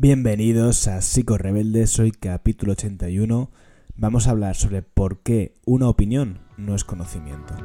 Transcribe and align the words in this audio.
Bienvenidos 0.00 0.86
a 0.86 1.02
Psico 1.02 1.38
Rebelde, 1.38 1.88
soy 1.88 2.12
capítulo 2.12 2.70
81. 2.70 3.50
Vamos 3.96 4.28
a 4.28 4.30
hablar 4.30 4.54
sobre 4.54 4.80
por 4.80 5.24
qué 5.24 5.54
una 5.66 5.88
opinión 5.88 6.38
no 6.56 6.76
es 6.76 6.84
conocimiento. 6.84 7.56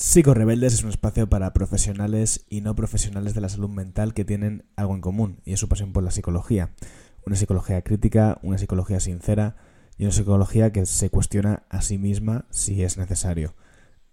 Rebeldes 0.00 0.74
es 0.74 0.84
un 0.84 0.90
espacio 0.90 1.28
para 1.28 1.52
profesionales 1.52 2.44
y 2.48 2.60
no 2.60 2.76
profesionales 2.76 3.34
de 3.34 3.40
la 3.40 3.48
salud 3.48 3.68
mental 3.68 4.14
que 4.14 4.24
tienen 4.24 4.64
algo 4.76 4.94
en 4.94 5.00
común, 5.00 5.40
y 5.44 5.54
es 5.54 5.60
su 5.60 5.68
pasión 5.68 5.92
por 5.92 6.04
la 6.04 6.12
psicología. 6.12 6.70
Una 7.26 7.34
psicología 7.34 7.82
crítica, 7.82 8.38
una 8.42 8.58
psicología 8.58 9.00
sincera 9.00 9.56
y 9.96 10.04
una 10.04 10.12
psicología 10.12 10.70
que 10.70 10.86
se 10.86 11.10
cuestiona 11.10 11.64
a 11.68 11.82
sí 11.82 11.98
misma 11.98 12.46
si 12.50 12.84
es 12.84 12.96
necesario. 12.96 13.54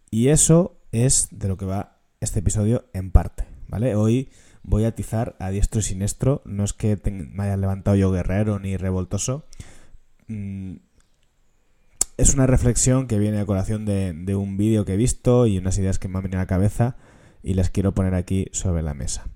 Y 0.10 0.30
eso 0.30 0.76
es 0.92 1.28
de 1.30 1.48
lo 1.48 1.58
que 1.58 1.66
va 1.66 2.00
este 2.20 2.40
episodio 2.40 2.86
en 2.94 3.12
parte, 3.12 3.46
¿vale? 3.68 3.96
Hoy 3.96 4.30
voy 4.64 4.86
a 4.86 4.90
atizar 4.90 5.36
a 5.40 5.52
diestro 5.52 5.82
y 5.82 5.84
siniestro, 5.84 6.42
no 6.46 6.64
es 6.64 6.74
que 6.74 7.00
me 7.06 7.44
haya 7.44 7.58
levantado 7.58 7.96
yo 7.96 8.12
guerrero 8.12 8.58
ni 8.58 8.76
revoltoso, 8.76 9.46
mm, 10.28 10.78
es 12.18 12.34
una 12.34 12.48
reflexión 12.48 13.08
que 13.08 13.20
viene 13.20 13.40
a 13.40 13.46
colación 13.46 13.86
de, 13.86 14.36
un 14.36 14.58
vídeo 14.58 14.86
que 14.86 14.94
he 14.94 14.98
visto 14.98 15.48
y 15.48 15.58
unas 15.58 15.78
ideas 15.78 16.00
que 16.00 16.08
me 16.08 16.18
han 16.18 16.24
venido 16.24 16.40
a 16.40 16.44
la 16.44 16.48
cabeza 16.48 16.96
y 17.44 17.54
las 17.56 17.70
quiero 17.70 17.94
poner 17.94 18.16
aquí 18.16 18.48
sobre 18.52 18.82
la 18.82 18.94
mesa. 18.94 19.28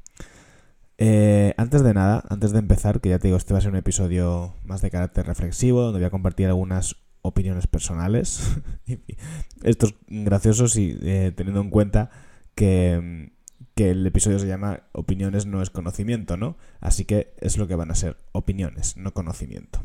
Eh, 0.98 1.54
antes 1.58 1.84
de 1.84 1.94
nada, 1.94 2.24
antes 2.30 2.52
de 2.52 2.60
empezar, 2.60 3.00
que 3.02 3.10
ya 3.10 3.20
te 3.20 3.28
digo, 3.28 3.38
este 3.38 3.54
va 3.54 3.60
a 3.60 3.62
ser 3.62 3.72
un 3.72 3.78
episodio 3.78 4.56
más 4.64 4.82
de 4.82 4.90
carácter 4.90 5.26
reflexivo, 5.26 5.82
donde 5.82 6.00
voy 6.00 6.08
a 6.08 6.10
compartir 6.10 6.48
algunas 6.48 6.96
opiniones 7.22 7.68
personales. 7.68 8.42
Esto 9.64 9.88
es 9.88 9.96
gracioso 10.08 10.68
si, 10.68 10.98
eh, 11.02 11.32
teniendo 11.36 11.62
en 11.62 11.70
cuenta 11.70 12.10
que, 12.56 13.32
que 13.76 13.92
el 13.92 14.06
episodio 14.06 14.40
se 14.40 14.48
llama 14.48 14.84
Opiniones 14.94 15.46
no 15.46 15.62
es 15.62 15.70
conocimiento, 15.70 16.38
¿no? 16.38 16.58
Así 16.80 17.06
que 17.06 17.34
es 17.40 17.58
lo 17.58 17.68
que 17.68 17.76
van 17.76 17.92
a 17.92 17.96
ser, 17.96 18.18
opiniones, 18.32 18.98
no 18.98 19.14
conocimiento 19.14 19.80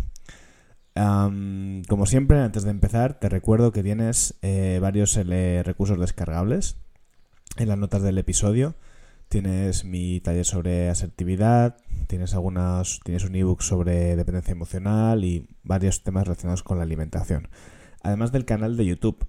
como 0.95 2.07
siempre, 2.07 2.39
antes 2.41 2.63
de 2.63 2.71
empezar, 2.71 3.19
te 3.19 3.29
recuerdo 3.29 3.73
que 3.73 3.83
tienes 3.83 4.39
eh, 4.43 4.79
varios 4.81 5.17
recursos 5.17 5.99
descargables 5.99 6.77
en 7.57 7.69
las 7.69 7.79
notas 7.79 8.03
del 8.03 8.19
episodio. 8.19 8.77
Tienes 9.29 9.85
mi 9.85 10.21
taller 10.21 10.45
sobre 10.45 10.91
asertividad, 10.91 11.77
tienes 12.07 12.35
algunas, 12.35 13.01
tienes 13.05 13.25
un 13.25 13.35
ebook 13.35 13.63
sobre 13.63 14.15
dependencia 14.15 14.53
emocional 14.53 15.25
y 15.25 15.49
varios 15.65 16.05
temas 16.05 16.25
relacionados 16.25 16.63
con 16.63 16.79
la 16.79 16.85
alimentación. 16.85 17.49
Además 18.03 18.31
del 18.31 18.45
canal 18.45 18.77
de 18.77 18.87
YouTube, 18.87 19.27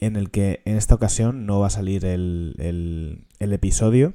en 0.00 0.16
el 0.16 0.30
que 0.30 0.60
en 0.66 0.76
esta 0.76 0.94
ocasión 0.94 1.46
no 1.46 1.60
va 1.60 1.68
a 1.68 1.70
salir 1.70 2.04
el, 2.04 3.24
el 3.38 3.52
episodio 3.52 4.12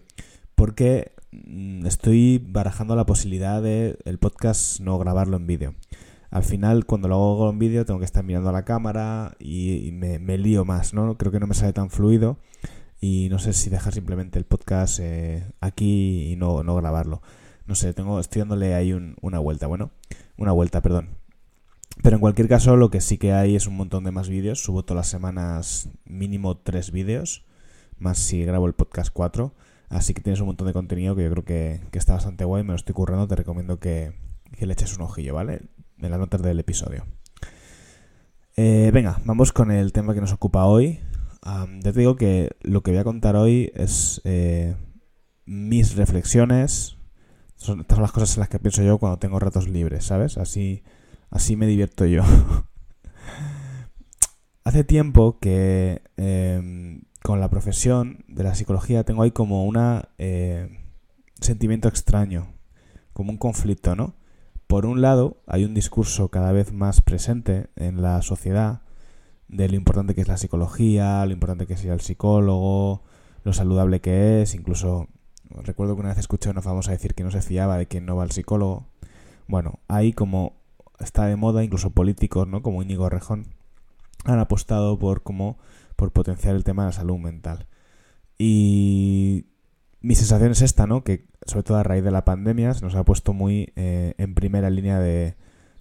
porque 0.53 1.13
mm, 1.31 1.87
estoy 1.87 2.45
barajando 2.45 2.95
la 2.95 3.07
posibilidad 3.07 3.63
de 3.63 3.97
el 4.05 4.19
podcast 4.19 4.79
no 4.79 4.99
grabarlo 4.99 5.37
en 5.37 5.47
vídeo 5.47 5.75
al 6.31 6.43
final 6.43 6.85
cuando 6.85 7.09
lo 7.09 7.15
hago 7.15 7.49
en 7.49 7.59
vídeo 7.59 7.85
tengo 7.85 7.99
que 7.99 8.05
estar 8.05 8.23
mirando 8.23 8.49
a 8.49 8.53
la 8.53 8.63
cámara 8.63 9.35
y, 9.37 9.91
me, 9.91 10.37
lío 10.37 10.63
más, 10.63 10.93
¿no? 10.93 11.17
Creo 11.17 11.31
que 11.31 11.41
no 11.41 11.47
me 11.47 11.53
sale 11.53 11.73
tan 11.73 11.89
fluido 11.89 12.37
y 13.01 13.27
no 13.29 13.37
sé 13.37 13.51
si 13.51 13.69
dejar 13.69 13.93
simplemente 13.93 14.39
el 14.39 14.45
podcast 14.45 14.99
eh, 15.01 15.43
aquí 15.59 16.31
y 16.31 16.37
no, 16.37 16.63
grabarlo. 16.75 17.21
No 17.67 17.75
sé, 17.75 17.93
tengo, 17.93 18.19
estoy 18.19 18.39
dándole 18.39 18.73
ahí 18.73 18.93
una 19.21 19.39
vuelta, 19.39 19.67
bueno, 19.67 19.91
una 20.37 20.53
vuelta, 20.53 20.81
perdón. 20.81 21.09
Pero 22.01 22.15
en 22.15 22.21
cualquier 22.21 22.47
caso 22.47 22.77
lo 22.77 22.89
que 22.89 23.01
sí 23.01 23.17
que 23.17 23.33
hay 23.33 23.57
es 23.57 23.67
un 23.67 23.75
montón 23.75 24.05
de 24.05 24.11
más 24.11 24.29
vídeos. 24.29 24.63
Subo 24.63 24.83
todas 24.83 25.01
las 25.01 25.09
semanas 25.09 25.89
mínimo 26.05 26.57
tres 26.57 26.91
vídeos, 26.91 27.43
más 27.99 28.17
si 28.17 28.43
grabo 28.45 28.67
el 28.67 28.73
podcast 28.73 29.11
cuatro. 29.13 29.53
Así 29.89 30.13
que 30.13 30.21
tienes 30.21 30.39
un 30.39 30.47
montón 30.47 30.67
de 30.67 30.73
contenido 30.73 31.13
que 31.13 31.23
yo 31.23 31.31
creo 31.31 31.43
que, 31.43 31.81
está 31.91 32.13
bastante 32.13 32.45
guay, 32.45 32.63
me 32.63 32.69
lo 32.69 32.75
estoy 32.75 32.95
currando, 32.95 33.27
te 33.27 33.35
recomiendo 33.35 33.79
que, 33.79 34.13
que 34.57 34.65
le 34.65 34.71
eches 34.71 34.95
un 34.95 35.03
ojillo, 35.03 35.33
¿vale? 35.33 35.63
En 36.01 36.11
las 36.11 36.19
notas 36.19 36.41
del 36.41 36.59
episodio. 36.59 37.05
Eh, 38.55 38.91
venga, 38.93 39.19
vamos 39.25 39.53
con 39.53 39.71
el 39.71 39.93
tema 39.93 40.13
que 40.13 40.21
nos 40.21 40.33
ocupa 40.33 40.65
hoy. 40.65 40.99
ya 41.43 41.91
te 41.91 41.99
digo 41.99 42.15
que 42.15 42.55
lo 42.61 42.81
que 42.81 42.91
voy 42.91 42.99
a 42.99 43.03
contar 43.03 43.35
hoy 43.35 43.71
es 43.75 44.21
eh, 44.23 44.75
mis 45.45 45.95
reflexiones. 45.95 46.97
Son, 47.55 47.81
estas 47.81 47.95
son 47.95 48.03
las 48.03 48.11
cosas 48.11 48.35
en 48.35 48.41
las 48.41 48.49
que 48.49 48.59
pienso 48.59 48.83
yo 48.83 48.97
cuando 48.97 49.19
tengo 49.19 49.39
ratos 49.39 49.67
libres, 49.67 50.05
¿sabes? 50.05 50.37
Así, 50.37 50.83
así 51.29 51.55
me 51.55 51.67
divierto 51.67 52.05
yo. 52.05 52.23
Hace 54.63 54.83
tiempo 54.83 55.39
que 55.39 56.01
em, 56.17 57.03
con 57.23 57.39
la 57.39 57.49
profesión 57.49 58.23
de 58.27 58.43
la 58.43 58.55
psicología 58.55 59.03
tengo 59.03 59.23
ahí 59.23 59.31
como 59.31 59.65
un 59.65 59.77
eh, 60.17 60.69
sentimiento 61.39 61.87
extraño, 61.87 62.53
como 63.13 63.31
un 63.31 63.37
conflicto, 63.37 63.95
¿no? 63.95 64.15
Por 64.71 64.85
un 64.85 65.01
lado, 65.01 65.35
hay 65.47 65.65
un 65.65 65.73
discurso 65.73 66.29
cada 66.29 66.53
vez 66.53 66.71
más 66.71 67.01
presente 67.01 67.67
en 67.75 68.01
la 68.01 68.21
sociedad 68.21 68.83
de 69.49 69.67
lo 69.67 69.75
importante 69.75 70.15
que 70.15 70.21
es 70.21 70.29
la 70.29 70.37
psicología, 70.37 71.25
lo 71.25 71.33
importante 71.33 71.67
que 71.67 71.73
es 71.73 71.83
ir 71.83 71.91
al 71.91 71.99
psicólogo, 71.99 73.03
lo 73.43 73.51
saludable 73.51 73.99
que 73.99 74.41
es, 74.41 74.55
incluso 74.55 75.09
recuerdo 75.49 75.95
que 75.95 75.99
una 75.99 76.09
vez 76.11 76.19
escuché 76.19 76.47
a 76.47 76.53
una 76.53 76.61
famosa 76.61 76.91
decir 76.91 77.15
que 77.15 77.25
no 77.25 77.31
se 77.31 77.41
fiaba 77.41 77.77
de 77.77 77.87
quien 77.87 78.05
no 78.05 78.15
va 78.15 78.23
al 78.23 78.31
psicólogo. 78.31 78.87
Bueno, 79.45 79.81
ahí 79.89 80.13
como 80.13 80.55
está 81.01 81.25
de 81.25 81.35
moda, 81.35 81.65
incluso 81.65 81.89
políticos, 81.89 82.47
¿no? 82.47 82.61
Como 82.61 82.81
Íñigo 82.81 83.09
Rejón, 83.09 83.47
han 84.23 84.39
apostado 84.39 84.97
por 84.97 85.21
como 85.21 85.57
por 85.97 86.13
potenciar 86.13 86.55
el 86.55 86.63
tema 86.63 86.83
de 86.83 86.91
la 86.91 86.93
salud 86.93 87.17
mental. 87.17 87.67
Y 88.37 89.47
mi 90.01 90.15
sensación 90.15 90.51
es 90.51 90.61
esta, 90.61 90.87
¿no? 90.87 91.03
Que 91.03 91.27
sobre 91.45 91.63
todo 91.63 91.77
a 91.77 91.83
raíz 91.83 92.03
de 92.03 92.11
la 92.11 92.25
pandemia 92.25 92.73
se 92.73 92.83
nos 92.83 92.95
ha 92.95 93.03
puesto 93.03 93.33
muy 93.33 93.71
eh, 93.75 94.15
en 94.17 94.33
primera 94.33 94.69
línea 94.69 94.99
de, 94.99 95.35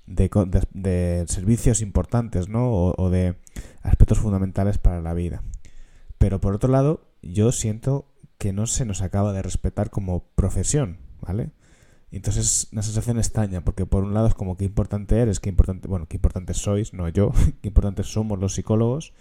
de, 0.07 1.25
servicios 1.29 1.81
importantes, 1.81 2.49
¿no? 2.49 2.71
O, 2.71 3.11
de 3.11 3.37
aspectos 3.83 4.19
fundamentales 4.19 4.79
para 4.79 5.01
la 5.01 5.15
vida. 5.15 5.43
Pero 6.19 6.41
por 6.41 6.55
otro 6.55 6.71
lado, 6.71 7.09
yo 7.23 7.51
siento 7.51 8.07
que 8.37 8.53
no 8.53 8.67
se 8.67 8.85
nos 8.85 9.01
acaba 9.01 9.33
de 9.33 9.43
respetar 9.43 9.91
como 9.91 10.25
profesión, 10.35 10.99
¿vale? 11.21 11.51
entonces 12.13 12.45
es 12.45 12.73
una 12.73 12.83
sensación 12.83 13.19
extraña, 13.19 13.65
porque 13.65 13.87
por 13.87 14.03
un 14.03 14.15
lado 14.15 14.27
es 14.27 14.35
como 14.35 14.57
qué 14.57 14.65
importante 14.65 15.21
eres, 15.21 15.39
qué 15.39 15.49
importante, 15.49 15.87
bueno, 15.87 16.07
qué 16.09 16.17
importantes 16.17 16.57
sois, 16.57 16.93
no 16.93 17.09
yo, 17.09 17.33
qué 17.63 17.69
importantes 17.69 18.07
somos 18.09 18.39
los 18.39 18.55
psicólogos, 18.55 19.13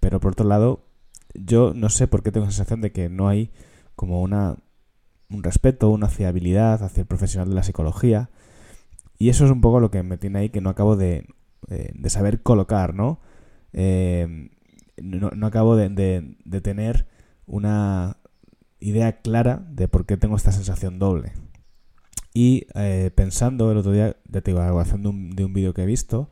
pero 0.00 0.20
por 0.20 0.32
otro 0.32 0.46
lado, 0.46 0.84
yo 1.34 1.72
no 1.74 1.88
sé 1.88 2.08
por 2.08 2.22
qué 2.22 2.32
tengo 2.32 2.46
la 2.46 2.52
sensación 2.52 2.82
de 2.82 2.92
que 2.92 3.08
no 3.08 3.28
hay 3.28 3.50
como 3.96 4.22
una, 4.22 4.56
un 5.30 5.42
respeto, 5.42 5.90
una 5.90 6.08
fiabilidad 6.08 6.82
hacia 6.84 7.00
el 7.00 7.06
profesional 7.06 7.48
de 7.48 7.54
la 7.56 7.62
psicología. 7.62 8.30
Y 9.18 9.30
eso 9.30 9.46
es 9.46 9.50
un 9.50 9.60
poco 9.60 9.80
lo 9.80 9.90
que 9.90 10.02
me 10.02 10.18
tiene 10.18 10.38
ahí 10.40 10.50
que 10.50 10.60
no 10.60 10.70
acabo 10.70 10.96
de, 10.96 11.26
eh, 11.68 11.90
de 11.94 12.10
saber 12.10 12.42
colocar, 12.42 12.94
¿no? 12.94 13.18
Eh, 13.72 14.50
no, 14.98 15.30
no, 15.30 15.46
acabo 15.46 15.76
de, 15.76 15.88
de, 15.88 16.60
tener 16.60 17.06
una 17.46 18.18
idea 18.80 19.20
clara 19.20 19.66
de 19.70 19.88
por 19.88 20.06
qué 20.06 20.16
tengo 20.16 20.36
esta 20.36 20.52
sensación 20.52 20.98
doble. 20.98 21.32
Y 22.34 22.66
eh, 22.74 23.10
pensando 23.14 23.72
el 23.72 23.78
otro 23.78 23.92
día, 23.92 24.16
ya 24.28 24.40
te 24.42 24.50
digo, 24.52 24.60
a 24.60 24.84
de 24.84 25.08
un, 25.08 25.34
un 25.38 25.52
vídeo 25.54 25.74
que 25.74 25.82
he 25.82 25.86
visto, 25.86 26.30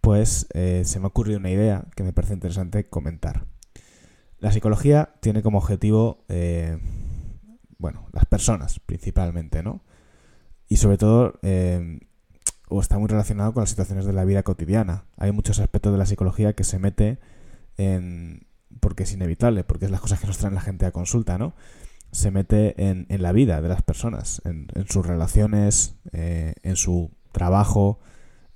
pues 0.00 0.46
se 0.52 0.98
me 0.98 1.04
ha 1.04 1.08
ocurrido 1.08 1.38
una 1.38 1.50
idea 1.50 1.86
que 1.96 2.02
me 2.02 2.12
parece 2.12 2.34
interesante 2.34 2.88
comentar. 2.88 3.46
La 4.44 4.52
psicología 4.52 5.14
tiene 5.20 5.42
como 5.42 5.56
objetivo, 5.56 6.22
eh, 6.28 6.78
bueno, 7.78 8.08
las 8.12 8.26
personas 8.26 8.78
principalmente, 8.78 9.62
¿no? 9.62 9.80
Y 10.68 10.76
sobre 10.76 10.98
todo, 10.98 11.38
eh, 11.40 12.00
o 12.68 12.82
está 12.82 12.98
muy 12.98 13.08
relacionado 13.08 13.54
con 13.54 13.62
las 13.62 13.70
situaciones 13.70 14.04
de 14.04 14.12
la 14.12 14.26
vida 14.26 14.42
cotidiana. 14.42 15.06
Hay 15.16 15.32
muchos 15.32 15.60
aspectos 15.60 15.92
de 15.92 15.98
la 15.98 16.04
psicología 16.04 16.52
que 16.52 16.62
se 16.62 16.78
mete 16.78 17.20
en... 17.78 18.46
porque 18.80 19.04
es 19.04 19.14
inevitable, 19.14 19.64
porque 19.64 19.86
es 19.86 19.90
las 19.90 20.02
cosas 20.02 20.20
que 20.20 20.26
nos 20.26 20.36
traen 20.36 20.54
la 20.54 20.60
gente 20.60 20.84
a 20.84 20.92
consulta, 20.92 21.38
¿no? 21.38 21.54
Se 22.10 22.30
mete 22.30 22.74
en, 22.90 23.06
la 23.22 23.32
vida 23.32 23.62
de 23.62 23.68
las 23.70 23.80
personas, 23.80 24.42
en, 24.44 24.68
sus 24.90 25.06
relaciones, 25.06 25.96
eh, 26.12 26.52
en 26.62 26.76
su 26.76 27.12
trabajo, 27.32 27.98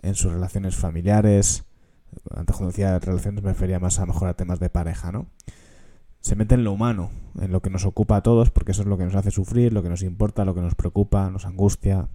en 0.02 0.16
sus 0.16 0.34
relaciones 0.34 0.76
familiares. 0.76 1.64
Antes 2.30 2.56
cuando 2.56 2.72
decía 2.72 2.98
relaciones 2.98 3.42
me 3.42 3.52
refería 3.52 3.80
más 3.80 3.98
a 4.00 4.04
mejor 4.04 4.28
a 4.28 4.34
temas 4.34 4.60
de 4.60 4.68
pareja, 4.68 5.12
¿no? 5.12 5.28
Se 6.28 6.36
mete 6.36 6.56
en 6.56 6.62
lo 6.62 6.72
humano, 6.72 7.10
en 7.40 7.52
lo 7.52 7.62
que 7.62 7.70
nos 7.70 7.86
ocupa 7.86 8.16
a 8.16 8.22
todos, 8.22 8.50
porque 8.50 8.72
eso 8.72 8.82
es 8.82 8.86
lo 8.86 8.98
que 8.98 9.04
nos 9.04 9.14
hace 9.14 9.30
sufrir, 9.30 9.72
lo 9.72 9.82
que 9.82 9.88
nos 9.88 10.02
importa, 10.02 10.44
lo 10.44 10.54
que 10.54 10.60
nos 10.60 10.74
preocupa, 10.74 11.30
nos 11.30 11.46
angustia, 11.46 12.10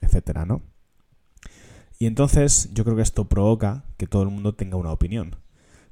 etcétera, 0.00 0.46
¿no? 0.46 0.62
Y 1.98 2.06
entonces 2.06 2.70
yo 2.72 2.82
creo 2.84 2.96
que 2.96 3.02
esto 3.02 3.28
provoca 3.28 3.84
que 3.98 4.06
todo 4.06 4.22
el 4.22 4.30
mundo 4.30 4.54
tenga 4.54 4.78
una 4.78 4.90
opinión. 4.90 5.36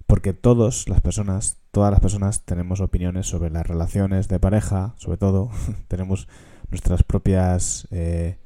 Porque 0.07 0.33
todas 0.33 0.89
las 0.89 1.03
personas, 1.03 1.59
todas 1.71 1.91
las 1.91 2.01
personas 2.01 2.47
tenemos 2.47 2.81
opiniones 2.81 3.27
sobre 3.27 3.51
las 3.51 3.67
relaciones 3.67 4.29
de 4.29 4.41
pareja, 4.41 4.95
sobre 4.97 5.19
todo, 5.19 5.51
tenemos 5.89 6.29
nuestras 6.71 7.03
propias 7.03 7.89
eh, 7.91 8.39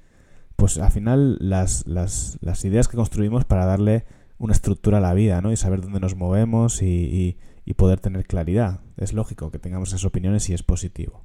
pues 0.56 0.76
al 0.78 0.90
final 0.90 1.36
las, 1.38 1.86
las, 1.86 2.36
las, 2.40 2.64
ideas 2.64 2.88
que 2.88 2.96
construimos 2.96 3.44
para 3.44 3.64
darle 3.64 4.06
una 4.38 4.54
estructura 4.54 4.98
a 4.98 5.00
la 5.00 5.14
vida, 5.14 5.40
¿no? 5.40 5.52
Y 5.52 5.56
saber 5.56 5.82
dónde 5.82 6.00
nos 6.00 6.16
movemos 6.16 6.82
y, 6.82 6.86
y, 6.86 7.36
poder 7.74 8.00
tener 8.00 8.26
claridad. 8.26 8.80
Es 8.96 9.12
lógico 9.12 9.50
que 9.50 9.58
tengamos 9.58 9.90
esas 9.90 10.04
opiniones 10.04 10.48
y 10.48 10.54
es 10.54 10.62
positivo. 10.62 11.24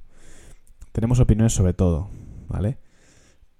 Tenemos 0.92 1.20
opiniones 1.20 1.52
sobre 1.52 1.74
todo, 1.74 2.08
¿vale? 2.48 2.78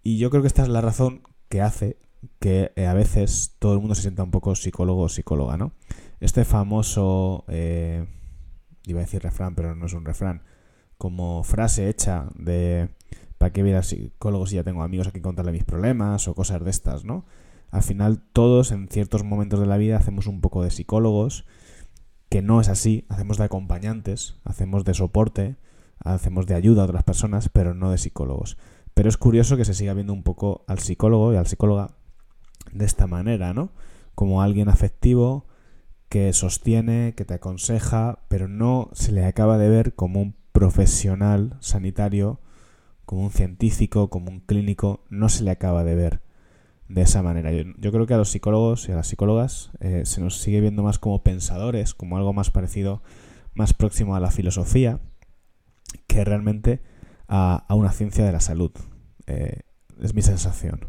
Y 0.02 0.18
yo 0.18 0.30
creo 0.30 0.42
que 0.42 0.48
esta 0.48 0.62
es 0.62 0.68
la 0.68 0.80
razón 0.80 1.22
que 1.48 1.60
hace 1.60 1.98
que 2.38 2.72
eh, 2.76 2.86
a 2.86 2.94
veces 2.94 3.56
todo 3.58 3.74
el 3.74 3.80
mundo 3.80 3.94
se 3.94 4.02
sienta 4.02 4.22
un 4.22 4.30
poco 4.30 4.54
psicólogo 4.54 5.02
o 5.02 5.08
psicóloga, 5.08 5.56
¿no? 5.56 5.72
Este 6.20 6.44
famoso, 6.44 7.44
eh, 7.48 8.06
iba 8.84 9.00
a 9.00 9.04
decir 9.04 9.22
refrán, 9.22 9.54
pero 9.54 9.74
no 9.74 9.86
es 9.86 9.92
un 9.92 10.04
refrán, 10.04 10.42
como 10.98 11.42
frase 11.42 11.88
hecha 11.88 12.28
de 12.34 12.88
¿para 13.38 13.52
qué 13.52 13.62
voy 13.62 13.82
psicólogo 13.82 14.46
si 14.46 14.56
ya 14.56 14.64
tengo 14.64 14.82
amigos 14.82 15.06
a 15.06 15.10
quien 15.10 15.22
contarle 15.22 15.52
mis 15.52 15.64
problemas 15.64 16.26
o 16.28 16.34
cosas 16.34 16.64
de 16.64 16.70
estas, 16.70 17.04
¿no? 17.04 17.26
Al 17.70 17.82
final 17.82 18.22
todos 18.32 18.72
en 18.72 18.88
ciertos 18.88 19.24
momentos 19.24 19.60
de 19.60 19.66
la 19.66 19.76
vida 19.76 19.96
hacemos 19.96 20.26
un 20.26 20.40
poco 20.40 20.62
de 20.62 20.70
psicólogos, 20.70 21.44
que 22.28 22.42
no 22.42 22.60
es 22.60 22.68
así, 22.68 23.06
hacemos 23.08 23.38
de 23.38 23.44
acompañantes, 23.44 24.36
hacemos 24.44 24.84
de 24.84 24.94
soporte, 24.94 25.56
hacemos 25.98 26.46
de 26.46 26.54
ayuda 26.54 26.82
a 26.82 26.86
otras 26.86 27.04
personas, 27.04 27.48
pero 27.48 27.74
no 27.74 27.90
de 27.90 27.98
psicólogos. 27.98 28.56
Pero 28.94 29.08
es 29.08 29.16
curioso 29.16 29.56
que 29.56 29.64
se 29.64 29.74
siga 29.74 29.94
viendo 29.94 30.12
un 30.12 30.22
poco 30.22 30.64
al 30.66 30.78
psicólogo 30.78 31.32
y 31.32 31.36
al 31.36 31.46
psicóloga 31.46 31.96
de 32.72 32.84
esta 32.84 33.06
manera, 33.06 33.52
¿no? 33.54 33.70
Como 34.14 34.42
alguien 34.42 34.68
afectivo 34.68 35.46
que 36.08 36.32
sostiene, 36.32 37.14
que 37.16 37.24
te 37.24 37.34
aconseja, 37.34 38.20
pero 38.28 38.48
no 38.48 38.90
se 38.92 39.12
le 39.12 39.24
acaba 39.24 39.58
de 39.58 39.68
ver 39.68 39.94
como 39.94 40.22
un 40.22 40.34
profesional 40.52 41.56
sanitario, 41.60 42.40
como 43.04 43.24
un 43.24 43.30
científico, 43.30 44.08
como 44.08 44.30
un 44.30 44.40
clínico, 44.40 45.04
no 45.10 45.28
se 45.28 45.44
le 45.44 45.50
acaba 45.50 45.84
de 45.84 45.94
ver 45.94 46.25
de 46.88 47.02
esa 47.02 47.22
manera. 47.22 47.50
Yo, 47.52 47.92
creo 47.92 48.06
que 48.06 48.14
a 48.14 48.18
los 48.18 48.30
psicólogos 48.30 48.88
y 48.88 48.92
a 48.92 48.96
las 48.96 49.08
psicólogas 49.08 49.70
eh, 49.80 50.02
se 50.04 50.20
nos 50.20 50.38
sigue 50.38 50.60
viendo 50.60 50.82
más 50.82 50.98
como 50.98 51.22
pensadores, 51.22 51.94
como 51.94 52.16
algo 52.16 52.32
más 52.32 52.50
parecido, 52.50 53.02
más 53.54 53.74
próximo 53.74 54.14
a 54.14 54.20
la 54.20 54.30
filosofía, 54.30 55.00
que 56.06 56.24
realmente 56.24 56.80
a, 57.28 57.66
una 57.70 57.92
ciencia 57.92 58.24
de 58.24 58.32
la 58.32 58.40
salud. 58.40 58.70
Eh, 59.26 59.60
es 60.00 60.14
mi 60.14 60.22
sensación. 60.22 60.86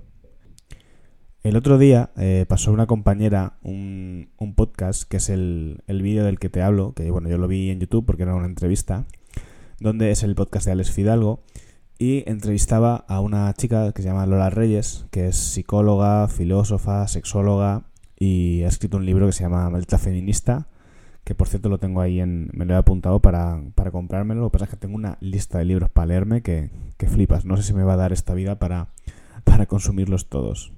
El 1.44 1.56
otro 1.56 1.78
día 1.78 2.12
eh, 2.18 2.46
pasó 2.48 2.74
una 2.74 2.88
compañera 2.88 3.58
un, 3.62 4.30
un 4.38 4.54
podcast, 4.54 5.04
que 5.04 5.18
es 5.18 5.30
el, 5.30 5.82
el 5.88 6.02
vídeo 6.02 6.26
del 6.26 6.40
que 6.40 6.50
te 6.50 6.62
hablo, 6.62 6.94
que 6.94 7.10
bueno, 7.10 7.30
yo 7.30 7.38
lo 7.38 7.48
vi 7.48 7.70
en 7.70 7.80
YouTube 7.80 8.06
porque 8.06 8.24
era 8.24 8.36
una 8.36 8.48
entrevista, 8.48 9.06
donde 9.80 10.12
es 10.12 10.24
el 10.24 10.36
podcast 10.36 10.66
de 10.66 10.74
Alex 10.74 10.92
Fidalgo, 10.92 11.44
y 12.00 12.24
entrevistaba 12.30 13.06
a 13.08 13.20
una 13.22 13.52
chica 13.54 13.92
que 13.92 14.02
se 14.02 14.08
llama 14.08 14.26
Lola 14.26 14.50
Reyes, 14.50 15.06
que 15.12 15.28
es 15.28 15.38
psicóloga, 15.38 16.28
filósofa, 16.28 17.08
sexóloga, 17.08 17.84
y 18.20 18.64
ha 18.64 18.68
escrito 18.68 18.98
un 18.98 19.06
libro 19.06 19.26
que 19.26 19.32
se 19.32 19.44
llama 19.44 19.70
Malta 19.70 19.98
Feminista, 19.98 20.68
que 21.24 21.36
por 21.36 21.48
cierto 21.48 21.70
lo 21.70 21.80
tengo 21.80 22.02
ahí 22.02 22.20
en... 22.20 22.50
me 22.54 22.66
lo 22.66 22.74
he 22.74 22.78
apuntado 22.78 23.20
para, 23.20 23.62
para 23.76 23.92
comprármelo, 23.92 24.42
lo 24.42 24.50
que 24.50 24.54
pasa 24.54 24.66
es 24.66 24.72
que 24.72 24.78
tengo 24.78 24.96
una 24.96 25.18
lista 25.22 25.58
de 25.58 25.66
libros 25.66 25.90
para 25.90 26.08
leerme 26.08 26.42
que, 26.42 26.70
que 26.98 27.08
flipas, 27.08 27.46
no 27.46 27.58
sé 27.58 27.64
si 27.64 27.74
me 27.74 27.84
va 27.84 27.94
a 27.94 27.98
dar 27.98 28.14
esta 28.14 28.34
vida 28.34 28.60
para, 28.60 28.90
para 29.44 29.66
consumirlos 29.66 30.30
todos. 30.30 30.74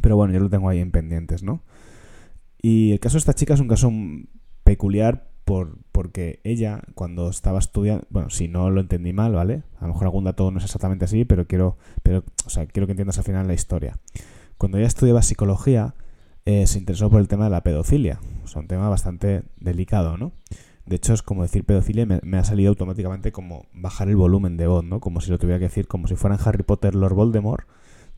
Pero 0.00 0.16
bueno, 0.16 0.32
yo 0.32 0.40
lo 0.40 0.48
tengo 0.48 0.68
ahí 0.68 0.78
en 0.78 0.90
pendientes, 0.90 1.42
¿no? 1.42 1.62
Y 2.62 2.92
el 2.92 3.00
caso 3.00 3.14
de 3.14 3.20
esta 3.20 3.34
chica 3.34 3.54
es 3.54 3.60
un 3.60 3.68
caso 3.68 3.92
peculiar 4.64 5.29
por, 5.50 5.78
porque 5.90 6.38
ella, 6.44 6.80
cuando 6.94 7.28
estaba 7.28 7.58
estudiando, 7.58 8.06
bueno, 8.08 8.30
si 8.30 8.46
no 8.46 8.70
lo 8.70 8.80
entendí 8.80 9.12
mal, 9.12 9.32
¿vale? 9.32 9.64
A 9.80 9.88
lo 9.88 9.94
mejor 9.94 10.04
algún 10.04 10.22
dato 10.22 10.48
no 10.52 10.58
es 10.58 10.64
exactamente 10.64 11.06
así, 11.06 11.24
pero 11.24 11.48
quiero, 11.48 11.76
pero, 12.04 12.22
o 12.46 12.50
sea, 12.50 12.66
quiero 12.66 12.86
que 12.86 12.92
entiendas 12.92 13.18
al 13.18 13.24
final 13.24 13.48
la 13.48 13.54
historia. 13.54 13.98
Cuando 14.58 14.78
ella 14.78 14.86
estudiaba 14.86 15.22
psicología, 15.22 15.96
eh, 16.44 16.68
se 16.68 16.78
interesó 16.78 17.10
por 17.10 17.20
el 17.20 17.26
tema 17.26 17.46
de 17.46 17.50
la 17.50 17.64
pedofilia. 17.64 18.20
O 18.44 18.46
sea, 18.46 18.62
un 18.62 18.68
tema 18.68 18.88
bastante 18.88 19.42
delicado, 19.56 20.16
¿no? 20.16 20.30
De 20.86 20.94
hecho, 20.94 21.14
es 21.14 21.22
como 21.22 21.42
decir 21.42 21.64
pedofilia 21.64 22.06
me, 22.06 22.20
me, 22.22 22.38
ha 22.38 22.44
salido 22.44 22.68
automáticamente 22.68 23.32
como 23.32 23.66
bajar 23.72 24.08
el 24.08 24.14
volumen 24.14 24.56
de 24.56 24.68
voz, 24.68 24.84
¿no? 24.84 25.00
Como 25.00 25.20
si 25.20 25.32
lo 25.32 25.40
tuviera 25.40 25.58
que 25.58 25.64
decir, 25.64 25.88
como 25.88 26.06
si 26.06 26.14
fuera 26.14 26.36
en 26.36 26.42
Harry 26.44 26.62
Potter 26.62 26.94
Lord 26.94 27.14
Voldemort, 27.14 27.66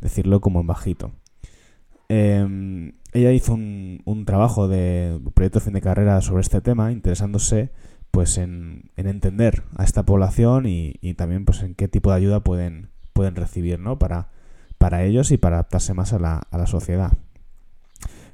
decirlo 0.03 0.43
como 0.43 0.61
en 0.61 0.67
bajito. 0.67 1.13
Em, 2.15 2.93
ella 3.15 3.33
hizo 3.33 3.55
un, 3.55 4.03
un, 4.05 4.27
trabajo 4.27 4.69
de 4.69 5.19
proyecto 5.33 5.61
de 5.61 5.65
fin 5.65 5.73
de 5.73 5.81
carrera 5.81 6.21
sobre 6.21 6.43
este 6.43 6.61
tema, 6.61 6.93
interesándose 6.93 7.71
pues 8.11 8.37
en, 8.37 8.91
entender 8.97 9.63
a 9.77 9.85
esta 9.85 10.05
población 10.05 10.67
y, 10.67 10.93
también 11.15 11.47
pues 11.47 11.63
en 11.63 11.75
qué 11.75 11.89
tipo 11.89 12.11
de 12.11 12.17
ayuda 12.17 12.41
pueden, 12.41 12.91
pueden 13.15 13.35
recibir, 13.35 13.79
¿no? 13.79 13.99
Para, 13.99 14.29
para 14.77 15.05
ellos 15.05 15.31
y 15.31 15.39
para 15.39 15.57
adaptarse 15.57 15.95
más 15.95 16.13
a 16.13 16.19
la, 16.19 16.43
a 16.51 16.59
la 16.59 16.67
sociedad. 16.67 17.17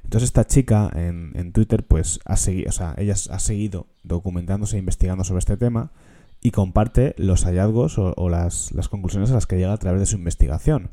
Entonces 0.03 0.27
esta 0.27 0.45
chica 0.45 0.91
en, 0.93 1.31
en 1.35 1.53
Twitter 1.53 1.87
pues 1.87 2.19
ha 2.25 2.35
seguido, 2.35 2.67
o 2.67 2.73
sea, 2.73 2.95
ella 2.97 3.13
ha 3.13 3.39
seguido 3.39 3.87
documentándose 4.03 4.75
e 4.75 4.79
investigando 4.79 5.23
sobre 5.23 5.39
este 5.39 5.55
tema 5.55 5.93
y 6.41 6.51
comparte 6.51 7.15
los 7.17 7.45
hallazgos 7.45 7.97
o, 7.97 8.13
o 8.17 8.27
las, 8.27 8.73
las 8.73 8.89
conclusiones 8.89 9.31
a 9.31 9.35
las 9.35 9.47
que 9.47 9.55
llega 9.55 9.71
a 9.71 9.77
través 9.77 10.01
de 10.01 10.05
su 10.05 10.17
investigación. 10.17 10.91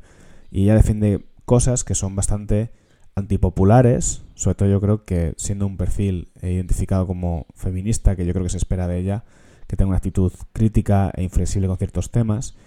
Y 0.51 0.63
ella 0.63 0.75
defiende 0.75 1.25
cosas 1.47 1.85
que 1.85 1.95
son 1.95 2.13
bastante 2.13 2.71
antipopulares, 3.15 4.21
sobre 4.35 4.55
todo 4.55 4.69
yo 4.69 4.81
creo 4.81 5.05
que 5.05 5.33
siendo 5.37 5.65
un 5.65 5.77
perfil 5.77 6.27
identificado 6.41 7.07
como 7.07 7.45
feminista, 7.55 8.17
que 8.17 8.25
yo 8.25 8.33
creo 8.33 8.43
que 8.43 8.49
se 8.49 8.57
espera 8.57 8.85
de 8.85 8.99
ella, 8.99 9.23
que 9.65 9.77
tenga 9.77 9.87
una 9.87 9.97
actitud 9.97 10.33
crítica 10.51 11.09
e 11.15 11.23
inflexible 11.23 11.69
con 11.69 11.77
ciertos 11.77 12.11
temas, 12.11 12.57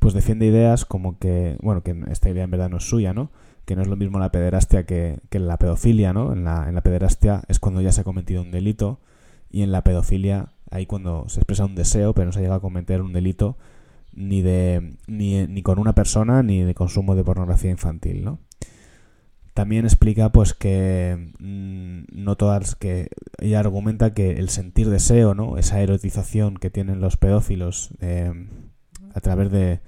pues 0.00 0.12
defiende 0.12 0.44
ideas 0.44 0.84
como 0.84 1.20
que, 1.20 1.56
bueno, 1.62 1.84
que 1.84 1.96
esta 2.10 2.28
idea 2.28 2.42
en 2.42 2.50
verdad 2.50 2.68
no 2.68 2.78
es 2.78 2.88
suya, 2.88 3.14
¿no? 3.14 3.30
Que 3.64 3.76
no 3.76 3.82
es 3.82 3.88
lo 3.88 3.94
mismo 3.94 4.18
la 4.18 4.32
pederastia 4.32 4.86
que, 4.86 5.20
que 5.30 5.38
la 5.38 5.56
pedofilia, 5.56 6.12
¿no? 6.12 6.32
En 6.32 6.42
la, 6.42 6.68
en 6.68 6.74
la 6.74 6.82
pederastia 6.82 7.44
es 7.46 7.60
cuando 7.60 7.80
ya 7.80 7.92
se 7.92 8.00
ha 8.00 8.04
cometido 8.04 8.42
un 8.42 8.50
delito 8.50 8.98
y 9.52 9.62
en 9.62 9.70
la 9.70 9.84
pedofilia 9.84 10.48
ahí 10.72 10.86
cuando 10.86 11.28
se 11.28 11.38
expresa 11.38 11.64
un 11.64 11.76
deseo 11.76 12.12
pero 12.12 12.26
no 12.26 12.32
se 12.32 12.40
llega 12.40 12.56
a 12.56 12.60
cometer 12.60 13.02
un 13.02 13.12
delito 13.12 13.56
ni 14.16 14.42
de 14.42 14.96
ni, 15.06 15.46
ni 15.46 15.62
con 15.62 15.78
una 15.78 15.94
persona 15.94 16.42
ni 16.42 16.62
de 16.62 16.74
consumo 16.74 17.14
de 17.14 17.22
pornografía 17.22 17.70
infantil, 17.70 18.24
¿no? 18.24 18.40
También 19.54 19.84
explica 19.84 20.32
pues 20.32 20.52
que 20.52 21.32
mm, 21.38 22.04
no 22.12 22.36
todas 22.36 22.74
que 22.74 23.08
ella 23.38 23.60
argumenta 23.60 24.12
que 24.12 24.32
el 24.32 24.48
sentir 24.48 24.90
deseo, 24.90 25.34
¿no? 25.34 25.58
Esa 25.58 25.80
erotización 25.80 26.56
que 26.56 26.70
tienen 26.70 27.00
los 27.00 27.16
pedófilos 27.16 27.90
eh, 28.00 28.32
a 29.14 29.20
través 29.20 29.50
de 29.50 29.80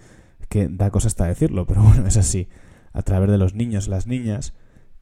que 0.49 0.69
da 0.69 0.91
cosa 0.91 1.09
hasta 1.09 1.27
decirlo, 1.27 1.67
pero 1.67 1.83
bueno, 1.85 2.07
es 2.07 2.17
así, 2.17 2.49
a 2.93 3.03
través 3.03 3.31
de 3.31 3.39
los 3.39 3.55
niños, 3.55 3.89
las 3.89 4.07
niñas, 4.07 4.55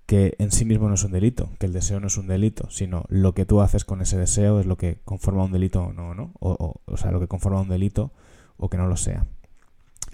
que 0.06 0.34
en 0.38 0.52
sí 0.52 0.64
mismo 0.64 0.88
no 0.88 0.94
es 0.94 1.04
un 1.04 1.12
delito, 1.12 1.50
que 1.58 1.66
el 1.66 1.72
deseo 1.72 2.00
no 2.00 2.06
es 2.06 2.16
un 2.16 2.28
delito, 2.28 2.70
sino 2.70 3.04
lo 3.08 3.34
que 3.34 3.44
tú 3.44 3.60
haces 3.60 3.84
con 3.84 4.00
ese 4.00 4.18
deseo 4.18 4.60
es 4.60 4.66
lo 4.66 4.76
que 4.76 5.00
conforma 5.04 5.44
un 5.44 5.52
delito 5.52 5.82
o 5.82 5.92
no, 5.92 6.14
¿no? 6.14 6.32
O, 6.38 6.50
o, 6.52 6.80
o 6.92 6.96
sea, 6.96 7.10
lo 7.10 7.20
que 7.20 7.28
conforma 7.28 7.60
un 7.60 7.68
delito 7.68 8.12
o 8.56 8.68
que 8.68 8.76
no 8.76 8.86
lo 8.86 8.96
sea. 8.96 9.26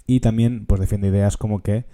Y 0.07 0.21
también 0.21 0.67
pues 0.67 0.81
defiende 0.81 1.09
ideas 1.09 1.37
como 1.37 1.63
que 1.63 1.87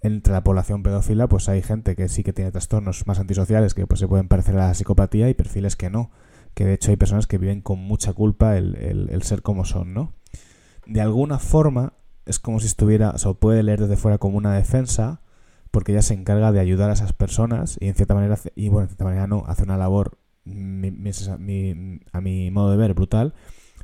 entre 0.00 0.32
la 0.32 0.42
población 0.42 0.82
pedófila 0.82 1.28
pues 1.28 1.48
hay 1.48 1.62
gente 1.62 1.94
que 1.94 2.08
sí 2.08 2.22
que 2.22 2.32
tiene 2.32 2.50
trastornos 2.50 3.06
más 3.06 3.18
antisociales 3.18 3.74
que 3.74 3.86
pues 3.86 4.00
se 4.00 4.08
pueden 4.08 4.28
parecer 4.28 4.56
a 4.56 4.68
la 4.68 4.74
psicopatía 4.74 5.28
y 5.28 5.34
perfiles 5.34 5.76
que 5.76 5.90
no. 5.90 6.10
Que 6.54 6.64
de 6.64 6.74
hecho 6.74 6.90
hay 6.90 6.96
personas 6.96 7.26
que 7.26 7.38
viven 7.38 7.60
con 7.60 7.78
mucha 7.78 8.12
culpa 8.12 8.56
el, 8.56 8.74
el, 8.76 9.22
ser 9.22 9.42
como 9.42 9.64
son, 9.64 9.94
¿no? 9.94 10.14
De 10.86 11.00
alguna 11.00 11.38
forma 11.38 11.92
es 12.26 12.40
como 12.40 12.58
si 12.58 12.66
estuviera, 12.66 13.10
o 13.10 13.18
sea, 13.18 13.34
puede 13.34 13.62
leer 13.62 13.80
desde 13.80 13.96
fuera 13.96 14.18
como 14.18 14.36
una 14.36 14.54
defensa 14.54 15.20
porque 15.70 15.92
ella 15.92 16.02
se 16.02 16.14
encarga 16.14 16.50
de 16.50 16.58
ayudar 16.58 16.90
a 16.90 16.94
esas 16.94 17.12
personas 17.12 17.76
y 17.80 17.86
en 17.86 17.94
cierta 17.94 18.14
manera, 18.14 18.36
y 18.56 18.68
bueno, 18.68 18.84
en 18.84 18.88
cierta 18.88 19.04
manera 19.04 19.28
no, 19.28 19.44
hace 19.46 19.62
una 19.62 19.76
labor, 19.76 20.18
a 20.44 20.50
mi 22.20 22.50
modo 22.50 22.70
de 22.72 22.76
ver, 22.76 22.94
brutal, 22.94 23.34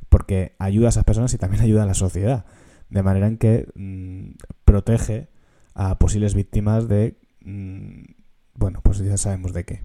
porque 0.09 0.55
ayuda 0.59 0.87
a 0.87 0.89
esas 0.89 1.03
personas 1.03 1.33
y 1.33 1.37
también 1.37 1.63
ayuda 1.63 1.83
a 1.83 1.87
la 1.87 1.93
sociedad. 1.93 2.45
De 2.89 3.03
manera 3.03 3.27
en 3.27 3.37
que 3.37 3.67
mm, 3.75 4.37
protege 4.65 5.29
a 5.73 5.99
posibles 5.99 6.33
víctimas 6.33 6.87
de... 6.87 7.17
Mm, 7.41 8.03
bueno, 8.55 8.81
pues 8.83 8.97
ya 8.99 9.17
sabemos 9.17 9.53
de 9.53 9.65
qué. 9.65 9.83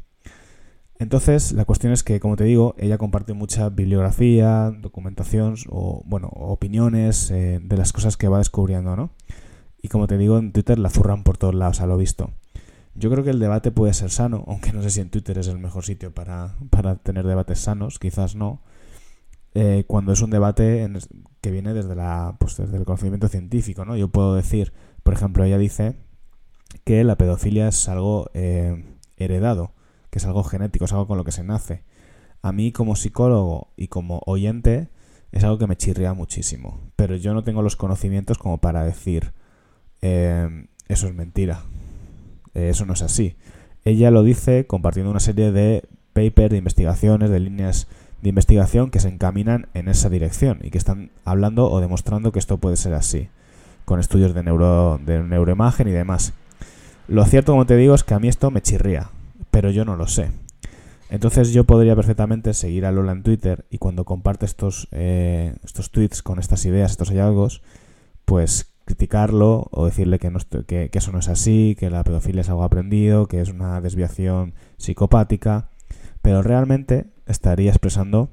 Entonces, 1.02 1.52
la 1.52 1.64
cuestión 1.64 1.92
es 1.92 2.04
que, 2.04 2.20
como 2.20 2.36
te 2.36 2.44
digo, 2.44 2.76
ella 2.78 2.96
comparte 2.96 3.32
mucha 3.32 3.68
bibliografía, 3.70 4.70
documentación 4.70 5.56
o, 5.68 6.02
bueno, 6.06 6.28
opiniones 6.28 7.30
eh, 7.32 7.60
de 7.60 7.76
las 7.76 7.92
cosas 7.92 8.16
que 8.16 8.28
va 8.28 8.38
descubriendo, 8.38 8.94
¿no? 8.94 9.10
Y 9.82 9.88
como 9.88 10.06
te 10.06 10.16
digo, 10.16 10.38
en 10.38 10.52
Twitter 10.52 10.78
la 10.78 10.90
zurran 10.90 11.24
por 11.24 11.38
todos 11.38 11.56
lados, 11.56 11.80
a 11.80 11.86
lo 11.86 11.96
visto. 11.96 12.30
Yo 12.94 13.10
creo 13.10 13.24
que 13.24 13.30
el 13.30 13.40
debate 13.40 13.72
puede 13.72 13.94
ser 13.94 14.10
sano, 14.10 14.44
aunque 14.48 14.72
no 14.72 14.80
sé 14.80 14.90
si 14.90 15.00
en 15.00 15.10
Twitter 15.10 15.38
es 15.38 15.48
el 15.48 15.58
mejor 15.58 15.84
sitio 15.84 16.14
para, 16.14 16.54
para 16.70 16.94
tener 16.94 17.26
debates 17.26 17.58
sanos, 17.58 17.98
quizás 17.98 18.36
no. 18.36 18.62
Eh, 19.54 19.84
cuando 19.86 20.12
es 20.12 20.22
un 20.22 20.30
debate 20.30 20.90
que 21.40 21.50
viene 21.50 21.74
desde, 21.74 21.94
la, 21.94 22.36
pues 22.38 22.56
desde 22.56 22.76
el 22.76 22.84
conocimiento 22.84 23.28
científico, 23.28 23.84
¿no? 23.84 23.96
Yo 23.96 24.08
puedo 24.08 24.34
decir, 24.34 24.72
por 25.02 25.14
ejemplo, 25.14 25.44
ella 25.44 25.58
dice 25.58 25.96
que 26.84 27.04
la 27.04 27.16
pedofilia 27.16 27.68
es 27.68 27.88
algo 27.88 28.30
eh, 28.34 28.84
heredado, 29.16 29.72
que 30.10 30.18
es 30.18 30.24
algo 30.24 30.42
genético, 30.44 30.86
es 30.86 30.92
algo 30.92 31.06
con 31.06 31.18
lo 31.18 31.24
que 31.24 31.32
se 31.32 31.44
nace. 31.44 31.84
A 32.40 32.52
mí 32.52 32.72
como 32.72 32.96
psicólogo 32.96 33.68
y 33.76 33.88
como 33.88 34.22
oyente 34.26 34.88
es 35.32 35.44
algo 35.44 35.58
que 35.58 35.66
me 35.66 35.76
chirría 35.76 36.14
muchísimo, 36.14 36.80
pero 36.96 37.16
yo 37.16 37.34
no 37.34 37.44
tengo 37.44 37.62
los 37.62 37.76
conocimientos 37.76 38.38
como 38.38 38.58
para 38.58 38.84
decir 38.84 39.32
eh, 40.02 40.66
eso 40.88 41.06
es 41.06 41.14
mentira. 41.14 41.62
Eh, 42.54 42.68
eso 42.70 42.84
no 42.84 42.92
es 42.92 43.02
así. 43.02 43.36
Ella 43.84 44.10
lo 44.10 44.22
dice 44.22 44.66
compartiendo 44.66 45.10
una 45.10 45.20
serie 45.20 45.52
de 45.52 45.88
papers, 46.12 46.50
de 46.50 46.58
investigaciones, 46.58 47.30
de 47.30 47.40
líneas 47.40 47.88
de 48.22 48.28
investigación 48.28 48.90
que 48.90 49.00
se 49.00 49.08
encaminan 49.08 49.66
en 49.74 49.88
esa 49.88 50.08
dirección 50.08 50.60
y 50.62 50.70
que 50.70 50.78
están 50.78 51.10
hablando 51.24 51.70
o 51.70 51.80
demostrando 51.80 52.32
que 52.32 52.38
esto 52.38 52.56
puede 52.56 52.76
ser 52.76 52.94
así, 52.94 53.28
con 53.84 53.98
estudios 53.98 54.32
de, 54.32 54.44
neuro, 54.44 55.00
de 55.04 55.22
neuroimagen 55.22 55.88
y 55.88 55.92
demás. 55.92 56.32
Lo 57.08 57.24
cierto, 57.24 57.52
como 57.52 57.66
te 57.66 57.76
digo, 57.76 57.94
es 57.94 58.04
que 58.04 58.14
a 58.14 58.20
mí 58.20 58.28
esto 58.28 58.50
me 58.52 58.62
chirría, 58.62 59.10
pero 59.50 59.70
yo 59.70 59.84
no 59.84 59.96
lo 59.96 60.06
sé. 60.06 60.30
Entonces 61.10 61.52
yo 61.52 61.64
podría 61.64 61.96
perfectamente 61.96 62.54
seguir 62.54 62.86
a 62.86 62.92
Lola 62.92 63.12
en 63.12 63.24
Twitter 63.24 63.66
y 63.70 63.78
cuando 63.78 64.04
comparte 64.04 64.46
estos, 64.46 64.88
eh, 64.92 65.56
estos 65.64 65.90
tweets 65.90 66.22
con 66.22 66.38
estas 66.38 66.64
ideas, 66.64 66.92
estos 66.92 67.10
hallazgos, 67.10 67.60
pues 68.24 68.72
criticarlo 68.84 69.68
o 69.72 69.84
decirle 69.84 70.18
que, 70.18 70.30
no, 70.30 70.38
que, 70.66 70.88
que, 70.90 70.98
eso 70.98 71.12
no 71.12 71.18
es 71.18 71.28
así, 71.28 71.76
que 71.78 71.90
la 71.90 72.04
pedofilia 72.04 72.40
es 72.40 72.48
algo 72.48 72.62
aprendido, 72.62 73.26
que 73.26 73.40
es 73.40 73.50
una 73.50 73.80
desviación 73.80 74.54
psicopática, 74.78 75.68
pero 76.22 76.42
realmente 76.42 77.11
estaría 77.26 77.70
expresando 77.70 78.30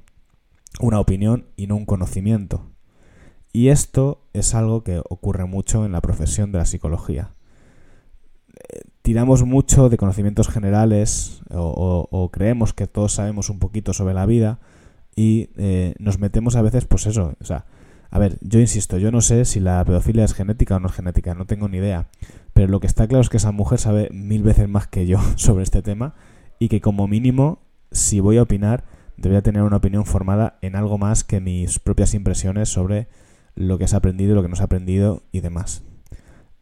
una 0.79 0.99
opinión 0.99 1.45
y 1.55 1.67
no 1.67 1.75
un 1.75 1.85
conocimiento. 1.85 2.71
Y 3.51 3.69
esto 3.69 4.27
es 4.33 4.53
algo 4.53 4.83
que 4.83 5.01
ocurre 5.09 5.45
mucho 5.45 5.85
en 5.85 5.91
la 5.91 6.01
profesión 6.01 6.51
de 6.51 6.59
la 6.59 6.65
psicología. 6.65 7.33
Eh, 8.55 8.81
tiramos 9.01 9.43
mucho 9.43 9.89
de 9.89 9.97
conocimientos 9.97 10.49
generales 10.49 11.41
o, 11.51 12.29
creemos 12.31 12.73
que 12.73 12.87
todos 12.87 13.13
sabemos 13.13 13.49
un 13.49 13.59
poquito 13.59 13.93
sobre 13.93 14.13
la 14.13 14.25
vida 14.25 14.59
y 15.15 15.49
eh, 15.57 15.95
nos 15.97 16.19
metemos 16.19 16.55
a 16.55 16.61
veces, 16.61 16.85
pues 16.85 17.07
eso, 17.07 17.33
o 17.41 17.45
sea, 17.45 17.65
a 18.11 18.19
ver, 18.19 18.37
yo 18.41 18.59
insisto, 18.59 18.97
yo 18.97 19.11
no 19.11 19.21
sé 19.21 19.45
si 19.45 19.59
la 19.59 19.83
pedofilia 19.85 20.23
es 20.23 20.33
genética 20.33 20.77
o 20.77 20.79
no 20.79 20.89
genética, 20.89 21.35
no 21.35 21.45
tengo 21.45 21.67
ni 21.69 21.77
idea. 21.77 22.07
Pero 22.53 22.67
lo 22.67 22.79
que 22.79 22.87
está 22.87 23.07
claro 23.07 23.21
es 23.21 23.29
que 23.29 23.37
esa 23.37 23.51
mujer 23.51 23.79
sabe 23.79 24.09
mil 24.11 24.43
veces 24.43 24.67
más 24.67 24.87
que 24.87 25.05
yo 25.05 25.19
sobre 25.35 25.63
este 25.63 25.81
tema 25.81 26.15
y 26.57 26.69
que 26.69 26.81
como 26.81 27.07
mínimo, 27.07 27.59
si 27.91 28.19
voy 28.19 28.37
a 28.37 28.43
opinar, 28.43 28.83
debería 29.17 29.41
tener 29.41 29.63
una 29.63 29.77
opinión 29.77 30.05
formada 30.05 30.57
en 30.61 30.75
algo 30.75 30.97
más 30.97 31.23
que 31.23 31.41
mis 31.41 31.79
propias 31.79 32.13
impresiones 32.13 32.69
sobre 32.69 33.07
lo 33.55 33.77
que 33.77 33.87
se 33.87 33.95
ha 33.95 33.99
aprendido, 33.99 34.35
lo 34.35 34.41
que 34.41 34.49
no 34.49 34.55
se 34.55 34.61
ha 34.61 34.65
aprendido 34.65 35.23
y 35.31 35.41
demás. 35.41 35.83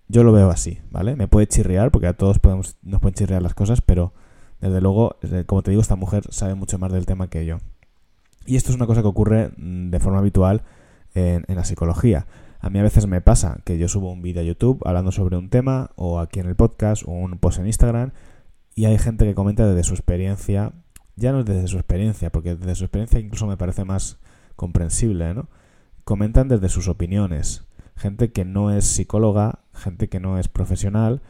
Yo 0.07 0.23
lo 0.23 0.31
veo 0.31 0.49
así, 0.49 0.79
¿vale? 0.89 1.15
Me 1.15 1.27
puede 1.27 1.47
chirriar, 1.47 1.91
porque 1.91 2.07
a 2.07 2.13
todos 2.13 2.39
nos 2.81 3.01
pueden 3.01 3.13
chirriar 3.13 3.41
las 3.41 3.53
cosas, 3.53 3.81
pero 3.81 4.13
desde 4.61 4.81
luego, 4.81 5.17
como 5.45 5.61
te 5.61 5.71
digo, 5.71 5.81
esta 5.81 5.95
mujer 5.95 6.23
sabe 6.29 6.55
mucho 6.55 6.79
más 6.79 6.91
del 6.91 7.05
tema 7.05 7.29
que 7.29 7.45
yo. 7.45 7.57
Y 8.45 8.55
esto 8.55 8.71
es 8.71 8.77
una 8.77 8.87
cosa 8.87 9.01
que 9.01 9.07
ocurre 9.07 9.51
mm, 9.57 9.89
de 9.89 9.99
forma 9.99 10.19
habitual 10.19 10.63
en, 11.13 11.43
la 11.47 11.63
psicología. 11.63 12.25
A 12.59 12.69
mí 12.69 12.79
a 12.79 12.83
veces 12.83 13.05
me 13.05 13.21
pasa 13.21 13.59
que 13.65 13.77
yo 13.77 13.87
subo 13.87 14.11
un 14.11 14.21
vídeo 14.21 14.41
a 14.41 14.45
YouTube 14.45 14.81
hablando 14.85 15.11
sobre 15.11 15.37
un 15.37 15.49
tema 15.49 15.91
o 15.95 16.19
aquí 16.19 16.39
en 16.39 16.47
el 16.47 16.55
podcast 16.55 17.03
o 17.05 17.11
un 17.11 17.37
post 17.37 17.59
en 17.59 17.67
Instagram 17.67 18.11
y 18.73 18.85
hay 18.85 18.97
gente 18.97 19.25
que 19.25 19.35
comenta 19.35 19.67
desde 19.67 19.83
su 19.83 19.93
experiencia, 19.93 20.71
ya 21.17 21.31
no 21.31 21.43
desde 21.43 21.67
su 21.67 21.77
experiencia, 21.77 22.31
porque 22.31 22.55
desde 22.55 22.75
su 22.75 22.85
experiencia 22.85 23.19
incluso 23.19 23.47
me 23.47 23.57
parece 23.57 23.83
más 23.83 24.17
comprensible, 24.55 25.33
¿no? 25.33 25.49
Comentan 26.05 26.47
desde 26.47 26.69
sus 26.69 26.87
opiniones, 26.87 27.65
gente 27.95 28.31
que 28.31 28.45
no 28.45 28.71
es 28.71 28.85
psicóloga, 28.85 29.59
gente 29.73 30.07
que 30.07 30.19
no 30.19 30.39
es 30.39 30.47
profesional 30.47 31.21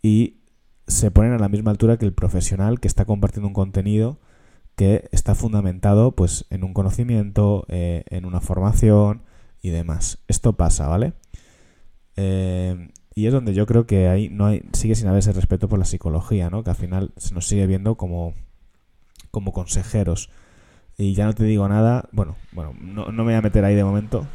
y 0.00 0.38
se 0.86 1.10
ponen 1.10 1.32
a 1.32 1.38
la 1.38 1.48
misma 1.50 1.72
altura 1.72 1.98
que 1.98 2.06
el 2.06 2.14
profesional 2.14 2.80
que 2.80 2.88
está 2.88 3.04
compartiendo 3.04 3.48
un 3.48 3.54
contenido 3.54 4.18
que 4.76 5.08
está 5.12 5.34
fundamentado 5.34 6.12
pues 6.12 6.46
en 6.50 6.62
un 6.64 6.72
conocimiento, 6.72 7.66
eh, 7.68 8.04
en 8.10 8.24
una 8.24 8.40
formación 8.40 9.22
y 9.60 9.70
demás. 9.70 10.18
Esto 10.28 10.54
pasa, 10.54 10.86
¿vale? 10.86 11.14
Eh, 12.16 12.88
y 13.14 13.26
es 13.26 13.32
donde 13.32 13.54
yo 13.54 13.66
creo 13.66 13.86
que 13.86 14.06
ahí 14.06 14.28
no 14.28 14.46
hay, 14.46 14.62
sigue 14.72 14.94
sin 14.94 15.08
haber 15.08 15.18
ese 15.18 15.32
respeto 15.32 15.68
por 15.68 15.80
la 15.80 15.84
psicología, 15.84 16.48
¿no? 16.48 16.62
Que 16.62 16.70
al 16.70 16.76
final 16.76 17.12
se 17.16 17.34
nos 17.34 17.48
sigue 17.48 17.66
viendo 17.66 17.96
como, 17.96 18.34
como 19.30 19.52
consejeros. 19.52 20.30
Y 20.96 21.14
ya 21.14 21.26
no 21.26 21.34
te 21.34 21.44
digo 21.44 21.68
nada, 21.68 22.08
bueno, 22.12 22.36
bueno, 22.52 22.74
no, 22.80 23.06
no 23.06 23.24
me 23.24 23.32
voy 23.32 23.34
a 23.34 23.42
meter 23.42 23.64
ahí 23.64 23.74
de 23.74 23.84
momento. 23.84 24.26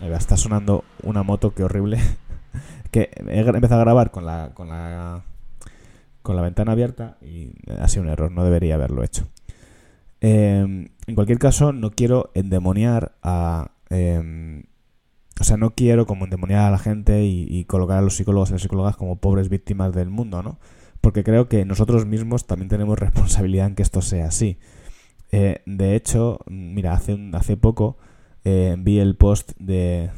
está 0.00 0.36
sonando 0.36 0.84
una 1.02 1.22
moto, 1.22 1.54
qué 1.54 1.64
horrible. 1.64 1.98
que 2.90 3.10
he 3.28 3.40
empezado 3.40 3.80
a 3.80 3.84
grabar 3.84 4.10
con 4.10 4.24
la, 4.24 4.52
con 4.54 4.68
la 4.68 5.24
con 6.26 6.34
la 6.34 6.42
ventana 6.42 6.72
abierta 6.72 7.18
y 7.22 7.52
ha 7.80 7.86
sido 7.86 8.02
un 8.02 8.08
error, 8.08 8.32
no 8.32 8.42
debería 8.42 8.74
haberlo 8.74 9.04
hecho. 9.04 9.28
Em, 10.20 10.88
en 11.06 11.14
cualquier 11.14 11.38
caso, 11.38 11.72
no 11.72 11.92
quiero 11.92 12.32
endemoniar 12.34 13.14
a... 13.22 13.70
Em, 13.90 14.64
o 15.38 15.44
sea, 15.44 15.56
no 15.56 15.70
quiero 15.70 16.04
como 16.04 16.24
endemoniar 16.24 16.64
a 16.64 16.70
la 16.72 16.78
gente 16.78 17.24
y, 17.24 17.64
colocar 17.66 17.98
a 17.98 18.00
los 18.00 18.16
psicólogos 18.16 18.48
y 18.48 18.54
las 18.54 18.62
psicólogas 18.62 18.96
como 18.96 19.16
pobres 19.20 19.48
víctimas 19.48 19.94
del 19.94 20.10
mundo, 20.10 20.42
¿no? 20.42 20.58
Porque 21.06 21.22
creo 21.22 21.48
que 21.48 21.64
nosotros 21.64 22.04
mismos 22.04 22.48
también 22.48 22.68
tenemos 22.68 22.98
responsabilidad 22.98 23.68
en 23.68 23.76
que 23.76 23.84
esto 23.84 24.02
sea 24.02 24.26
así. 24.26 24.58
Eh, 25.30 25.62
de 25.64 25.94
hecho, 25.94 26.40
mira, 26.48 26.94
hace, 26.94 27.16
hace 27.32 27.56
poco 27.56 27.96
eh, 28.42 28.74
vi 28.76 28.98
el 28.98 29.14
post 29.14 29.52
de... 29.60 30.10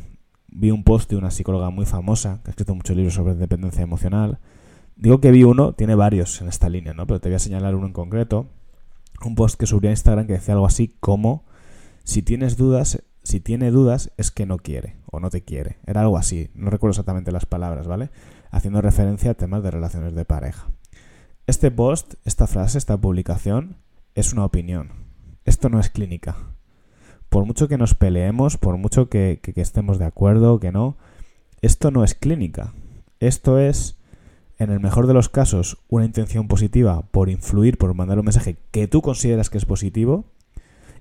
Vi 0.49 0.71
un 0.71 0.85
post 0.85 1.11
de 1.11 1.17
una 1.17 1.31
psicóloga 1.31 1.69
muy 1.69 1.85
famosa 1.85 2.41
que 2.43 2.49
ha 2.49 2.53
escrito 2.53 2.75
muchos 2.75 2.97
libros 2.97 3.13
sobre 3.13 3.35
dependencia 3.35 3.83
emocional. 3.83 4.39
Digo 4.97 5.21
que 5.21 5.31
vi 5.31 5.45
uno, 5.45 5.75
tiene 5.75 5.95
varios 5.95 6.41
en 6.41 6.49
esta 6.49 6.71
línea, 6.71 6.95
¿no? 6.95 7.07
Pero 7.07 7.21
te 7.21 7.29
voy 7.29 7.37
a 7.37 7.39
señalar 7.39 7.75
uno 7.75 7.89
en 7.89 7.93
concreto 7.93 8.47
un 9.27 9.35
post 9.35 9.61
que 9.61 9.67
subía 9.67 9.91
a 9.91 9.93
Instagram 9.93 10.27
que 10.27 10.33
decía 10.33 10.55
algo 10.55 10.65
así 10.65 10.97
como 11.01 11.45
si 12.03 12.23
tienes 12.23 12.57
dudas, 12.57 13.03
si 13.23 13.41
tiene 13.41 13.71
dudas 13.71 14.11
es 14.17 14.31
que 14.31 14.47
no 14.47 14.57
quiere 14.57 14.97
o 15.05 15.21
no 15.21 15.29
te 15.29 15.43
quiere. 15.43 15.77
Era 15.85 16.01
algo 16.01 16.17
así, 16.17 16.49
no 16.55 16.71
recuerdo 16.71 16.93
exactamente 16.93 17.31
las 17.31 17.45
palabras, 17.45 17.87
¿vale? 17.87 18.09
Haciendo 18.51 18.81
referencia 18.81 19.33
a 19.33 19.35
temas 19.35 19.63
de 19.63 19.71
relaciones 19.71 20.15
de 20.15 20.25
pareja. 20.25 20.71
Este 21.49 21.71
post, 21.71 22.17
esta 22.27 22.47
frase, 22.47 22.77
esta 22.77 22.99
publicación 22.99 23.79
es 24.15 24.35
una 24.35 24.45
opinión. 24.45 24.91
Esto 25.47 25.71
no 25.71 25.81
es 25.81 25.89
clínica. 25.89 26.37
Por 27.31 27.47
mucho 27.47 27.69
que 27.69 27.79
nos 27.79 27.95
peleemos, 27.95 28.59
por 28.59 28.77
mucho 28.77 29.09
que, 29.09 29.41
estemos 29.57 29.99
de 29.99 30.05
acuerdo, 30.05 30.61
que 30.61 30.73
no, 30.73 30.99
esto 31.63 31.91
no 31.91 32.05
es 32.05 32.15
clínica. 32.15 32.75
Esto 33.19 33.59
es 33.59 33.97
en 34.59 34.71
el 34.71 34.79
mejor 34.79 35.07
de 35.07 35.15
los 35.15 35.31
casos, 35.31 35.79
una 35.89 36.05
intención 36.05 36.49
positiva 36.49 37.09
por 37.13 37.31
influir, 37.31 37.79
por 37.79 37.95
mandar 37.95 38.19
un 38.19 38.27
mensaje 38.27 38.59
que 38.71 38.87
tú 38.87 39.01
consideras 39.01 39.49
que 39.49 39.57
es 39.57 39.65
positivo, 39.65 40.27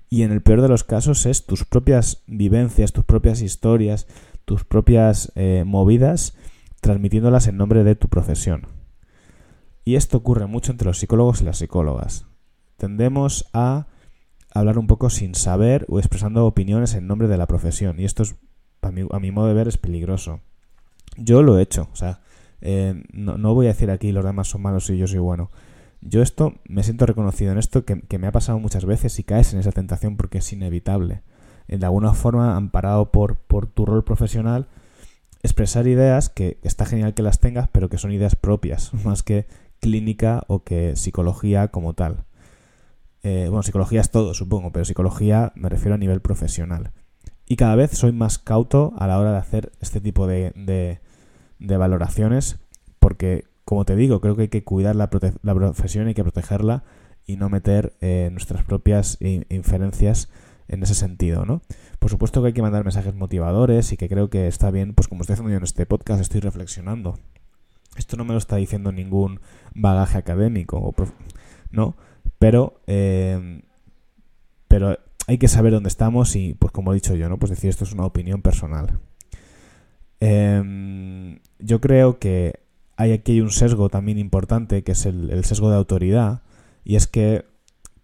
y 0.08 0.22
en 0.22 0.32
el 0.32 0.40
peor 0.40 0.62
de 0.62 0.68
los 0.68 0.82
casos 0.82 1.26
es 1.26 1.44
tus 1.44 1.66
propias 1.66 2.22
vivencias, 2.26 2.94
tus 2.94 3.04
propias 3.04 3.42
historias, 3.42 4.06
tus 4.46 4.64
propias 4.64 5.30
eh, 5.34 5.64
movidas, 5.66 6.38
transmitiéndolas 6.80 7.48
en 7.48 7.58
nombre 7.58 7.84
de 7.84 7.96
tu 7.96 8.08
profesión. 8.08 8.77
Y 9.88 9.96
esto 9.96 10.18
ocurre 10.18 10.44
mucho 10.44 10.70
entre 10.70 10.84
los 10.84 10.98
psicólogos 10.98 11.40
y 11.40 11.46
las 11.46 11.56
psicólogas. 11.56 12.26
Tendemos 12.76 13.48
a 13.54 13.86
hablar 14.52 14.78
un 14.78 14.86
poco 14.86 15.08
sin 15.08 15.34
saber 15.34 15.86
o 15.88 15.98
expresando 15.98 16.44
opiniones 16.44 16.92
en 16.92 17.06
nombre 17.06 17.26
de 17.26 17.38
la 17.38 17.46
profesión. 17.46 17.98
Y 17.98 18.04
esto 18.04 18.22
es, 18.22 18.36
a 18.82 18.90
mi, 18.90 19.06
a 19.10 19.18
mi 19.18 19.30
modo 19.30 19.46
de 19.46 19.54
ver, 19.54 19.66
es 19.66 19.78
peligroso. 19.78 20.40
Yo 21.16 21.42
lo 21.42 21.58
he 21.58 21.62
hecho. 21.62 21.88
O 21.90 21.96
sea, 21.96 22.20
eh, 22.60 23.02
no, 23.14 23.54
voy 23.54 23.64
a 23.64 23.70
decir 23.70 23.90
aquí 23.90 24.12
los 24.12 24.26
demás 24.26 24.48
son 24.48 24.60
malos 24.60 24.90
y 24.90 24.98
yo 24.98 25.06
soy 25.06 25.20
bueno. 25.20 25.50
Yo 26.02 26.20
esto 26.20 26.56
me 26.68 26.82
siento 26.82 27.06
reconocido 27.06 27.52
en 27.52 27.56
esto 27.56 27.86
que, 27.86 28.18
me 28.18 28.26
ha 28.26 28.32
pasado 28.32 28.58
muchas 28.58 28.84
veces 28.84 29.18
y 29.18 29.24
caes 29.24 29.54
en 29.54 29.58
esa 29.58 29.72
tentación 29.72 30.18
porque 30.18 30.36
es 30.36 30.52
inevitable. 30.52 31.22
De 31.66 31.86
alguna 31.86 32.12
forma, 32.12 32.56
amparado 32.56 33.10
por, 33.10 33.38
por 33.38 33.66
tu 33.68 33.86
rol 33.86 34.04
profesional, 34.04 34.68
expresar 35.42 35.86
ideas 35.86 36.28
que 36.28 36.58
está 36.62 36.84
genial 36.84 37.14
que 37.14 37.22
las 37.22 37.40
tengas, 37.40 37.68
pero 37.68 37.88
que 37.88 37.96
son 37.96 38.12
ideas 38.12 38.36
propias, 38.36 38.92
más 39.02 39.22
que 39.22 39.46
clínica 39.80 40.44
o 40.48 40.64
que 40.64 40.96
psicología 40.96 41.68
como 41.68 41.94
tal. 41.94 42.24
Eh, 43.22 43.46
bueno, 43.48 43.62
psicología 43.62 44.00
es 44.00 44.10
todo, 44.10 44.34
supongo, 44.34 44.72
pero 44.72 44.84
psicología 44.84 45.52
me 45.54 45.68
refiero 45.68 45.94
a 45.94 45.98
nivel 45.98 46.20
profesional. 46.20 46.92
Y 47.46 47.56
cada 47.56 47.74
vez 47.76 47.92
soy 47.92 48.12
más 48.12 48.38
cauto 48.38 48.92
a 48.98 49.06
la 49.06 49.18
hora 49.18 49.32
de 49.32 49.38
hacer 49.38 49.72
este 49.80 50.00
tipo 50.00 50.26
de, 50.26 50.52
de 51.58 51.76
valoraciones, 51.76 52.58
porque, 52.98 53.44
como 53.64 53.84
te 53.84 53.96
digo, 53.96 54.20
creo 54.20 54.36
que 54.36 54.42
hay 54.42 54.48
que 54.48 54.64
cuidar 54.64 54.96
la, 54.96 55.08
la 55.42 55.54
profesión, 55.54 56.06
hay 56.06 56.14
que 56.14 56.22
protegerla 56.22 56.84
y 57.26 57.36
no 57.36 57.48
meter 57.48 57.94
eh, 58.00 58.28
nuestras 58.32 58.64
propias 58.64 59.18
inferencias 59.20 60.30
en 60.68 60.82
ese 60.82 60.94
sentido, 60.94 61.44
¿no? 61.44 61.62
Por 61.98 62.10
supuesto 62.10 62.40
que 62.40 62.48
hay 62.48 62.52
que 62.52 62.62
mandar 62.62 62.84
mensajes 62.84 63.14
motivadores 63.14 63.92
y 63.92 63.96
que 63.96 64.08
creo 64.08 64.30
que 64.30 64.46
está 64.46 64.70
bien, 64.70 64.94
pues 64.94 65.08
como 65.08 65.22
estoy 65.22 65.34
haciendo 65.34 65.50
yo 65.50 65.56
en 65.56 65.64
este 65.64 65.86
podcast, 65.86 66.20
estoy 66.20 66.40
reflexionando. 66.40 67.18
Esto 67.98 68.16
no 68.16 68.24
me 68.24 68.32
lo 68.32 68.38
está 68.38 68.56
diciendo 68.56 68.92
ningún 68.92 69.40
bagaje 69.74 70.18
académico, 70.18 70.94
¿no? 71.70 71.96
Pero, 72.38 72.80
eh, 72.86 73.62
pero 74.68 74.98
hay 75.26 75.38
que 75.38 75.48
saber 75.48 75.72
dónde 75.72 75.88
estamos 75.88 76.36
y, 76.36 76.54
pues 76.54 76.72
como 76.72 76.92
he 76.92 76.94
dicho 76.94 77.14
yo, 77.14 77.28
¿no? 77.28 77.38
Pues 77.38 77.50
decir, 77.50 77.68
esto 77.68 77.84
es 77.84 77.92
una 77.92 78.06
opinión 78.06 78.40
personal. 78.40 78.98
Eh, 80.20 81.38
yo 81.58 81.80
creo 81.80 82.18
que 82.18 82.60
hay 82.96 83.12
aquí 83.12 83.40
un 83.40 83.50
sesgo 83.50 83.88
también 83.88 84.18
importante, 84.18 84.82
que 84.82 84.92
es 84.92 85.06
el, 85.06 85.44
sesgo 85.44 85.70
de 85.70 85.76
autoridad, 85.76 86.42
y 86.84 86.96
es 86.96 87.06
que 87.06 87.44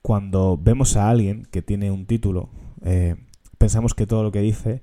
cuando 0.02 0.58
vemos 0.60 0.96
a 0.96 1.08
alguien 1.08 1.46
que 1.50 1.62
tiene 1.62 1.90
un 1.90 2.06
título, 2.06 2.50
eh, 2.84 3.16
pensamos 3.58 3.94
que 3.94 4.06
todo 4.06 4.22
lo 4.22 4.30
que 4.30 4.40
dice 4.40 4.82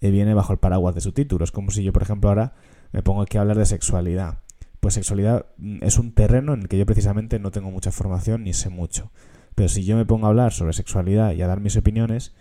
eh, 0.00 0.10
viene 0.10 0.34
bajo 0.34 0.52
el 0.52 0.58
paraguas 0.58 0.94
de 0.94 1.00
su 1.00 1.12
título. 1.12 1.44
Es 1.44 1.52
como 1.52 1.70
si 1.70 1.82
yo, 1.82 1.92
por 1.92 2.02
ejemplo, 2.02 2.30
ahora 2.30 2.54
me 2.92 3.02
pongo 3.02 3.22
aquí 3.22 3.38
a 3.38 3.40
hablar 3.40 3.58
de 3.58 3.66
sexualidad. 3.66 4.38
Pues 4.80 4.94
sexualidad 4.94 5.46
mm, 5.58 5.78
es 5.82 5.98
un 5.98 6.12
terreno 6.12 6.54
en 6.54 6.62
el 6.62 6.68
que 6.68 6.78
yo 6.78 6.86
precisamente 6.86 7.38
no 7.38 7.50
tengo 7.50 7.70
mucha 7.70 7.90
formación 7.90 8.44
ni 8.44 8.52
sé 8.52 8.68
mucho. 8.68 9.10
Pero 9.54 9.68
si 9.68 9.84
yo 9.84 9.96
me 9.96 10.06
pongo 10.06 10.26
a 10.26 10.30
hablar 10.30 10.52
sobre 10.52 10.72
sexualidad 10.72 11.32
y 11.32 11.42
a 11.42 11.46
dar 11.46 11.60
mis 11.60 11.76
opiniones, 11.76 12.34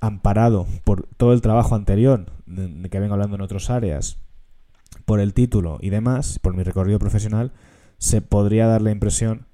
amparado 0.00 0.66
por 0.84 1.06
todo 1.16 1.32
el 1.32 1.42
trabajo 1.42 1.74
anterior 1.74 2.26
que 2.90 3.00
vengo 3.00 3.14
hablando 3.14 3.36
en 3.36 3.42
otras 3.42 3.70
áreas, 3.70 4.18
por 5.04 5.20
el 5.20 5.34
título 5.34 5.78
y 5.80 5.90
demás, 5.90 6.38
por 6.38 6.54
mi 6.54 6.62
recorrido 6.62 6.98
profesional, 6.98 7.52
se 7.98 8.22
podría 8.22 8.66
dar 8.66 8.82
la 8.82 8.90
impresión 8.90 9.46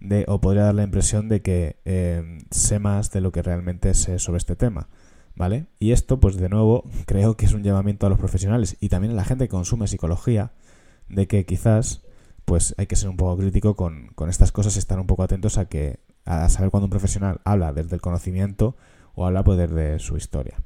de, 0.00 0.24
o 0.26 0.40
podría 0.40 0.64
dar 0.64 0.74
la 0.74 0.82
impresión 0.82 1.28
de 1.28 1.42
que 1.42 1.76
eh, 1.84 2.38
sé 2.50 2.78
más 2.78 3.10
de 3.12 3.20
lo 3.20 3.30
que 3.30 3.42
realmente 3.42 3.94
sé 3.94 4.18
sobre 4.18 4.38
este 4.38 4.56
tema. 4.56 4.88
¿Vale? 5.34 5.66
Y 5.78 5.92
esto, 5.92 6.20
pues 6.20 6.36
de 6.36 6.48
nuevo, 6.48 6.84
creo 7.06 7.36
que 7.36 7.46
es 7.46 7.52
un 7.52 7.62
llamamiento 7.62 8.06
a 8.06 8.10
los 8.10 8.18
profesionales 8.18 8.76
y 8.80 8.88
también 8.88 9.12
a 9.12 9.16
la 9.16 9.24
gente 9.24 9.44
que 9.44 9.50
consume 9.50 9.88
psicología, 9.88 10.52
de 11.08 11.26
que 11.26 11.44
quizás, 11.44 12.02
pues 12.44 12.74
hay 12.78 12.86
que 12.86 12.96
ser 12.96 13.08
un 13.08 13.16
poco 13.16 13.36
crítico 13.36 13.76
con, 13.76 14.08
con 14.14 14.28
estas 14.28 14.52
cosas, 14.52 14.76
estar 14.76 14.98
un 14.98 15.06
poco 15.06 15.22
atentos 15.22 15.58
a 15.58 15.66
que, 15.66 16.00
a 16.24 16.48
saber 16.48 16.70
cuando 16.70 16.86
un 16.86 16.90
profesional 16.90 17.40
habla 17.44 17.72
desde 17.72 17.96
el 17.96 18.00
conocimiento 18.00 18.76
o 19.14 19.26
habla 19.26 19.44
pues 19.44 19.58
desde 19.58 19.98
su 19.98 20.16
historia. 20.16 20.56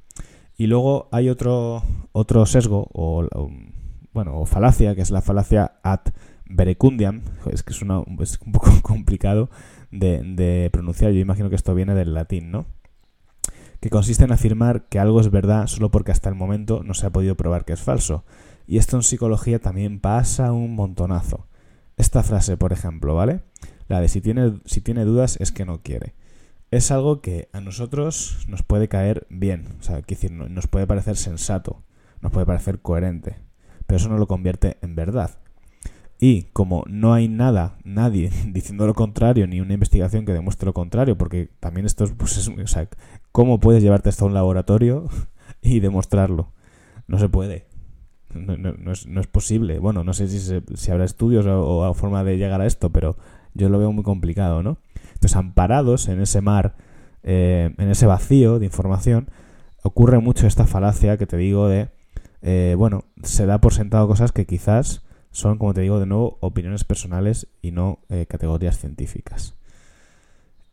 Y 0.56 0.66
luego 0.68 1.08
hay 1.12 1.28
otro, 1.28 1.82
otro 2.12 2.46
sesgo, 2.46 2.88
o, 2.92 3.26
bueno, 4.12 4.40
o 4.40 4.46
falacia, 4.46 4.94
que 4.94 5.02
es 5.02 5.10
la 5.10 5.20
falacia 5.20 5.78
ad 5.82 6.00
verecundiam, 6.46 7.22
es 7.50 7.62
que 7.62 7.72
es, 7.72 7.82
una, 7.82 8.02
es 8.20 8.40
un 8.40 8.52
poco 8.52 8.70
complicado 8.82 9.50
de, 9.90 10.22
de 10.22 10.70
pronunciar, 10.72 11.12
yo 11.12 11.20
imagino 11.20 11.50
que 11.50 11.56
esto 11.56 11.74
viene 11.74 11.94
del 11.94 12.14
latín, 12.14 12.50
¿no? 12.50 12.66
Que 13.86 13.90
consiste 13.90 14.24
en 14.24 14.32
afirmar 14.32 14.88
que 14.88 14.98
algo 14.98 15.20
es 15.20 15.30
verdad 15.30 15.68
solo 15.68 15.92
porque 15.92 16.10
hasta 16.10 16.28
el 16.28 16.34
momento 16.34 16.82
no 16.82 16.92
se 16.92 17.06
ha 17.06 17.10
podido 17.10 17.36
probar 17.36 17.64
que 17.64 17.72
es 17.72 17.80
falso. 17.80 18.24
Y 18.66 18.78
esto 18.78 18.96
en 18.96 19.04
psicología 19.04 19.60
también 19.60 20.00
pasa 20.00 20.50
un 20.50 20.74
montonazo. 20.74 21.46
Esta 21.96 22.24
frase, 22.24 22.56
por 22.56 22.72
ejemplo, 22.72 23.14
¿vale? 23.14 23.42
La 23.86 24.00
de 24.00 24.08
si 24.08 24.20
tiene, 24.20 24.58
si 24.64 24.80
tiene 24.80 25.04
dudas 25.04 25.36
es 25.40 25.52
que 25.52 25.64
no 25.64 25.82
quiere. 25.82 26.14
Es 26.72 26.90
algo 26.90 27.20
que 27.20 27.48
a 27.52 27.60
nosotros 27.60 28.44
nos 28.48 28.64
puede 28.64 28.88
caer 28.88 29.24
bien, 29.30 29.76
o 29.78 29.82
sea, 29.84 30.00
decir, 30.00 30.32
nos 30.32 30.66
puede 30.66 30.88
parecer 30.88 31.16
sensato, 31.16 31.84
nos 32.20 32.32
puede 32.32 32.44
parecer 32.44 32.80
coherente, 32.80 33.36
pero 33.86 33.98
eso 33.98 34.08
no 34.08 34.18
lo 34.18 34.26
convierte 34.26 34.78
en 34.82 34.96
verdad. 34.96 35.38
Y 36.18 36.44
como 36.52 36.84
no 36.88 37.12
hay 37.12 37.28
nada, 37.28 37.76
nadie 37.84 38.30
diciendo 38.46 38.86
lo 38.86 38.94
contrario, 38.94 39.46
ni 39.46 39.60
una 39.60 39.74
investigación 39.74 40.24
que 40.24 40.32
demuestre 40.32 40.66
lo 40.66 40.74
contrario, 40.74 41.18
porque 41.18 41.50
también 41.60 41.86
esto 41.86 42.04
es, 42.04 42.12
pues 42.12 42.36
es, 42.38 42.50
¿cómo 43.32 43.60
puedes 43.60 43.82
llevarte 43.82 44.08
esto 44.08 44.24
a 44.24 44.28
un 44.28 44.34
laboratorio 44.34 45.08
y 45.62 45.80
demostrarlo? 45.80 46.52
No 47.06 47.18
se 47.18 47.28
puede. 47.28 47.66
No, 48.34 48.56
no, 48.56 48.92
es, 48.92 49.06
no 49.06 49.20
es, 49.20 49.26
posible. 49.26 49.78
Bueno, 49.78 50.04
no 50.04 50.12
sé 50.12 50.28
si, 50.28 50.38
si 50.74 50.90
habrá 50.90 51.04
estudios 51.04 51.46
o, 51.46 51.88
o, 51.88 51.94
forma 51.94 52.22
de 52.22 52.36
llegar 52.36 52.60
a 52.60 52.66
esto, 52.66 52.90
pero 52.90 53.16
yo 53.54 53.68
lo 53.70 53.78
veo 53.78 53.92
muy 53.92 54.04
complicado, 54.04 54.62
¿no? 54.62 54.78
Entonces, 55.14 55.36
amparados 55.36 56.08
en 56.08 56.20
ese 56.20 56.42
mar, 56.42 56.74
eh, 57.22 57.72
en 57.78 57.88
ese 57.88 58.06
vacío 58.06 58.58
de 58.58 58.66
información, 58.66 59.28
ocurre 59.82 60.18
mucho 60.18 60.46
esta 60.46 60.66
falacia 60.66 61.16
que 61.16 61.26
te 61.26 61.38
digo 61.38 61.68
de, 61.68 61.88
eh, 62.42 62.74
bueno, 62.76 63.04
se 63.22 63.46
da 63.46 63.60
por 63.60 63.72
sentado 63.72 64.06
cosas 64.06 64.32
que 64.32 64.44
quizás 64.44 65.05
son, 65.36 65.58
como 65.58 65.74
te 65.74 65.82
digo, 65.82 66.00
de 66.00 66.06
nuevo, 66.06 66.38
opiniones 66.40 66.84
personales 66.84 67.46
y 67.60 67.70
no 67.70 67.98
eh, 68.08 68.24
categorías 68.24 68.78
científicas. 68.78 69.54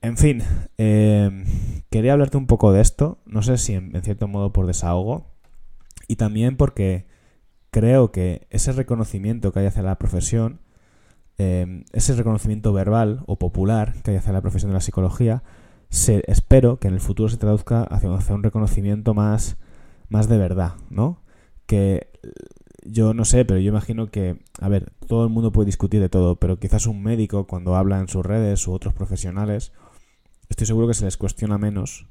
En 0.02 0.16
fin, 0.16 0.42
eh, 0.78 1.44
quería 1.90 2.14
hablarte 2.14 2.38
un 2.38 2.48
poco 2.48 2.72
de 2.72 2.80
esto, 2.80 3.18
no 3.26 3.42
sé 3.42 3.58
si 3.58 3.74
en, 3.74 3.92
cierto 4.04 4.30
modo 4.30 4.54
por 4.54 4.66
desahogo, 4.66 5.26
y 6.08 6.16
también 6.16 6.56
porque 6.56 7.06
creo 7.72 8.14
que 8.14 8.48
ese 8.52 8.72
reconocimiento 8.72 9.52
que 9.52 9.60
hay 9.60 9.66
hacia 9.66 9.84
la 9.84 9.98
profesión, 10.00 10.62
eh, 11.38 11.84
ese 11.92 12.14
reconocimiento 12.14 12.72
verbal 12.72 13.26
o 13.28 13.38
popular 13.38 13.96
que 14.02 14.12
hay 14.12 14.18
hacia 14.18 14.32
la 14.32 14.42
profesión 14.42 14.72
de 14.72 14.76
la 14.76 14.82
psicología, 14.82 15.44
se, 15.90 16.24
espero 16.28 16.80
que 16.80 16.88
en 16.88 16.94
el 16.94 17.02
futuro 17.02 17.28
se 17.28 17.36
traduzca 17.36 17.84
hacia, 17.84 18.16
hacia 18.16 18.34
un 18.34 18.44
reconocimiento 18.44 19.14
más, 19.14 19.58
más 20.08 20.30
de 20.30 20.38
verdad, 20.38 20.76
¿no? 20.90 21.22
Que 21.66 22.08
yo 22.86 23.14
no 23.14 23.26
sé, 23.26 23.46
pero 23.46 23.60
yo 23.60 23.70
imagino 23.70 24.10
que, 24.10 24.38
a 24.60 24.70
ver, 24.70 24.92
todo 25.08 25.24
el 25.24 25.30
mundo 25.30 25.52
puede 25.52 25.68
discutir 25.68 26.02
de 26.02 26.10
todo, 26.10 26.36
pero 26.36 26.60
quizás 26.60 26.88
un 26.88 27.02
médico 27.04 27.48
cuando 27.48 27.76
habla 27.76 28.00
en 28.00 28.08
sus 28.08 28.26
redes 28.26 28.68
u 28.68 28.74
otros 28.74 28.94
profesionales, 28.94 29.72
estoy 30.50 30.68
seguro 30.68 30.88
que 30.88 30.94
se 30.94 31.06
les 31.06 31.18
cuestiona 31.18 31.58
menos 31.58 32.08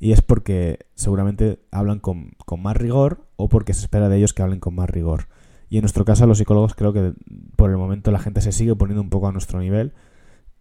y 0.00 0.12
es 0.12 0.22
porque 0.22 0.86
seguramente 0.94 1.60
hablan 1.70 1.98
con, 1.98 2.32
con 2.44 2.62
más 2.62 2.76
rigor 2.76 3.26
o 3.36 3.48
porque 3.48 3.74
se 3.74 3.82
espera 3.82 4.08
de 4.08 4.18
ellos 4.18 4.32
que 4.32 4.42
hablen 4.42 4.60
con 4.60 4.74
más 4.74 4.88
rigor. 4.88 5.28
Y 5.70 5.76
en 5.76 5.82
nuestro 5.82 6.04
caso, 6.04 6.26
los 6.26 6.38
psicólogos 6.38 6.74
creo 6.74 6.92
que 6.92 7.12
por 7.56 7.70
el 7.70 7.76
momento 7.76 8.10
la 8.10 8.18
gente 8.18 8.40
se 8.40 8.52
sigue 8.52 8.74
poniendo 8.74 9.02
un 9.02 9.10
poco 9.10 9.28
a 9.28 9.32
nuestro 9.32 9.60
nivel. 9.60 9.92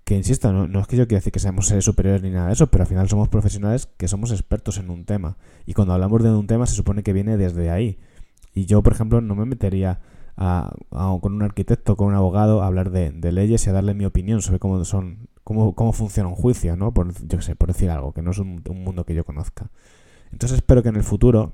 Que 0.04 0.16
insisto, 0.16 0.52
no, 0.52 0.68
no 0.68 0.80
es 0.80 0.88
que 0.88 0.98
yo 0.98 1.08
quiera 1.08 1.20
decir 1.20 1.34
que 1.34 1.40
seamos 1.40 1.68
seres 1.68 1.86
superiores 1.86 2.22
ni 2.24 2.30
nada 2.30 2.48
de 2.48 2.54
eso, 2.54 2.68
pero 2.68 2.84
al 2.84 2.88
final 2.88 3.10
somos 3.10 3.30
profesionales 3.30 3.90
que 3.98 4.08
somos 4.08 4.32
expertos 4.32 4.78
en 4.80 4.90
un 4.90 5.06
tema. 5.06 5.38
Y 5.66 5.74
cuando 5.74 5.94
hablamos 5.94 6.24
de 6.24 6.32
un 6.32 6.48
tema 6.48 6.66
se 6.66 6.76
supone 6.76 7.04
que 7.04 7.14
viene 7.14 7.38
desde 7.38 7.70
ahí. 7.70 8.00
Y 8.54 8.66
yo, 8.66 8.82
por 8.82 8.94
ejemplo, 8.94 9.22
no 9.22 9.36
me 9.36 9.46
metería 9.46 10.00
a, 10.38 10.74
con 11.22 11.34
un 11.34 11.42
arquitecto, 11.42 11.96
con 11.96 12.08
un 12.08 12.14
abogado, 12.14 12.62
a 12.62 12.68
hablar 12.68 12.92
de, 12.92 13.32
leyes 13.32 13.66
y 13.66 13.70
a 13.70 13.74
darle 13.74 13.94
mi 13.94 14.06
opinión 14.06 14.42
sobre 14.42 14.60
cómo 14.60 14.84
son, 14.86 15.28
cómo, 15.44 15.74
cómo 15.74 15.94
funciona 15.94 16.30
un 16.30 16.36
juicio, 16.36 16.76
¿no? 16.76 16.94
Por, 16.94 17.14
yo 17.28 17.42
sé, 17.42 17.56
por 17.56 17.70
decir 17.70 17.90
algo, 17.90 18.14
que 18.14 18.22
no 18.22 18.32
es 18.32 18.38
un, 18.38 18.64
mundo 18.70 19.06
que 19.06 19.16
yo 19.16 19.26
conozca. 19.26 19.70
Entonces 20.32 20.58
espero 20.58 20.84
que 20.84 20.90
en 20.90 20.96
el 20.96 21.04
futuro 21.04 21.54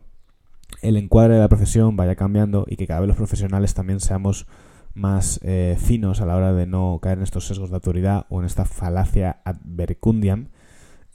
el 0.81 0.97
encuadre 0.97 1.35
de 1.35 1.39
la 1.39 1.49
profesión 1.49 1.95
vaya 1.95 2.15
cambiando 2.15 2.65
y 2.67 2.75
que 2.75 2.87
cada 2.87 2.99
vez 2.99 3.07
los 3.07 3.17
profesionales 3.17 3.73
también 3.73 3.99
seamos 3.99 4.47
más 4.95 5.39
eh, 5.43 5.77
finos 5.79 6.21
a 6.21 6.25
la 6.25 6.35
hora 6.35 6.53
de 6.53 6.67
no 6.67 6.99
caer 7.01 7.19
en 7.19 7.23
estos 7.23 7.47
sesgos 7.47 7.69
de 7.69 7.75
autoridad 7.75 8.25
o 8.29 8.39
en 8.39 8.45
esta 8.45 8.65
falacia 8.65 9.41
ad 9.43 9.57
verecundiam 9.63 10.49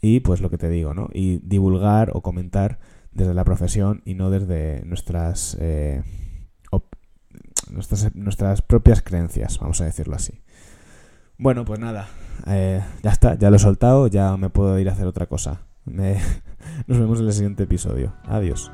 y 0.00 0.20
pues 0.20 0.40
lo 0.40 0.50
que 0.50 0.58
te 0.58 0.68
digo, 0.68 0.94
¿no? 0.94 1.08
Y 1.12 1.38
divulgar 1.38 2.12
o 2.14 2.22
comentar 2.22 2.78
desde 3.12 3.34
la 3.34 3.44
profesión 3.44 4.02
y 4.04 4.14
no 4.14 4.30
desde 4.30 4.82
nuestras, 4.84 5.56
eh, 5.60 6.02
nuestras, 7.70 8.14
nuestras, 8.14 8.62
propias 8.62 9.02
creencias, 9.02 9.58
vamos 9.58 9.80
a 9.80 9.84
decirlo 9.84 10.14
así. 10.14 10.40
Bueno, 11.36 11.64
pues 11.64 11.78
nada, 11.78 12.08
eh, 12.46 12.82
ya 13.02 13.10
está, 13.10 13.34
ya 13.34 13.50
lo 13.50 13.56
he 13.56 13.60
soltado, 13.60 14.06
ya 14.08 14.36
me 14.36 14.50
puedo 14.50 14.78
ir 14.78 14.88
a 14.88 14.92
hacer 14.92 15.06
otra 15.06 15.26
cosa. 15.26 15.62
Nos 15.86 16.98
vemos 16.98 17.20
en 17.20 17.26
el 17.26 17.32
siguiente 17.32 17.64
episodio. 17.64 18.14
Adiós. 18.24 18.70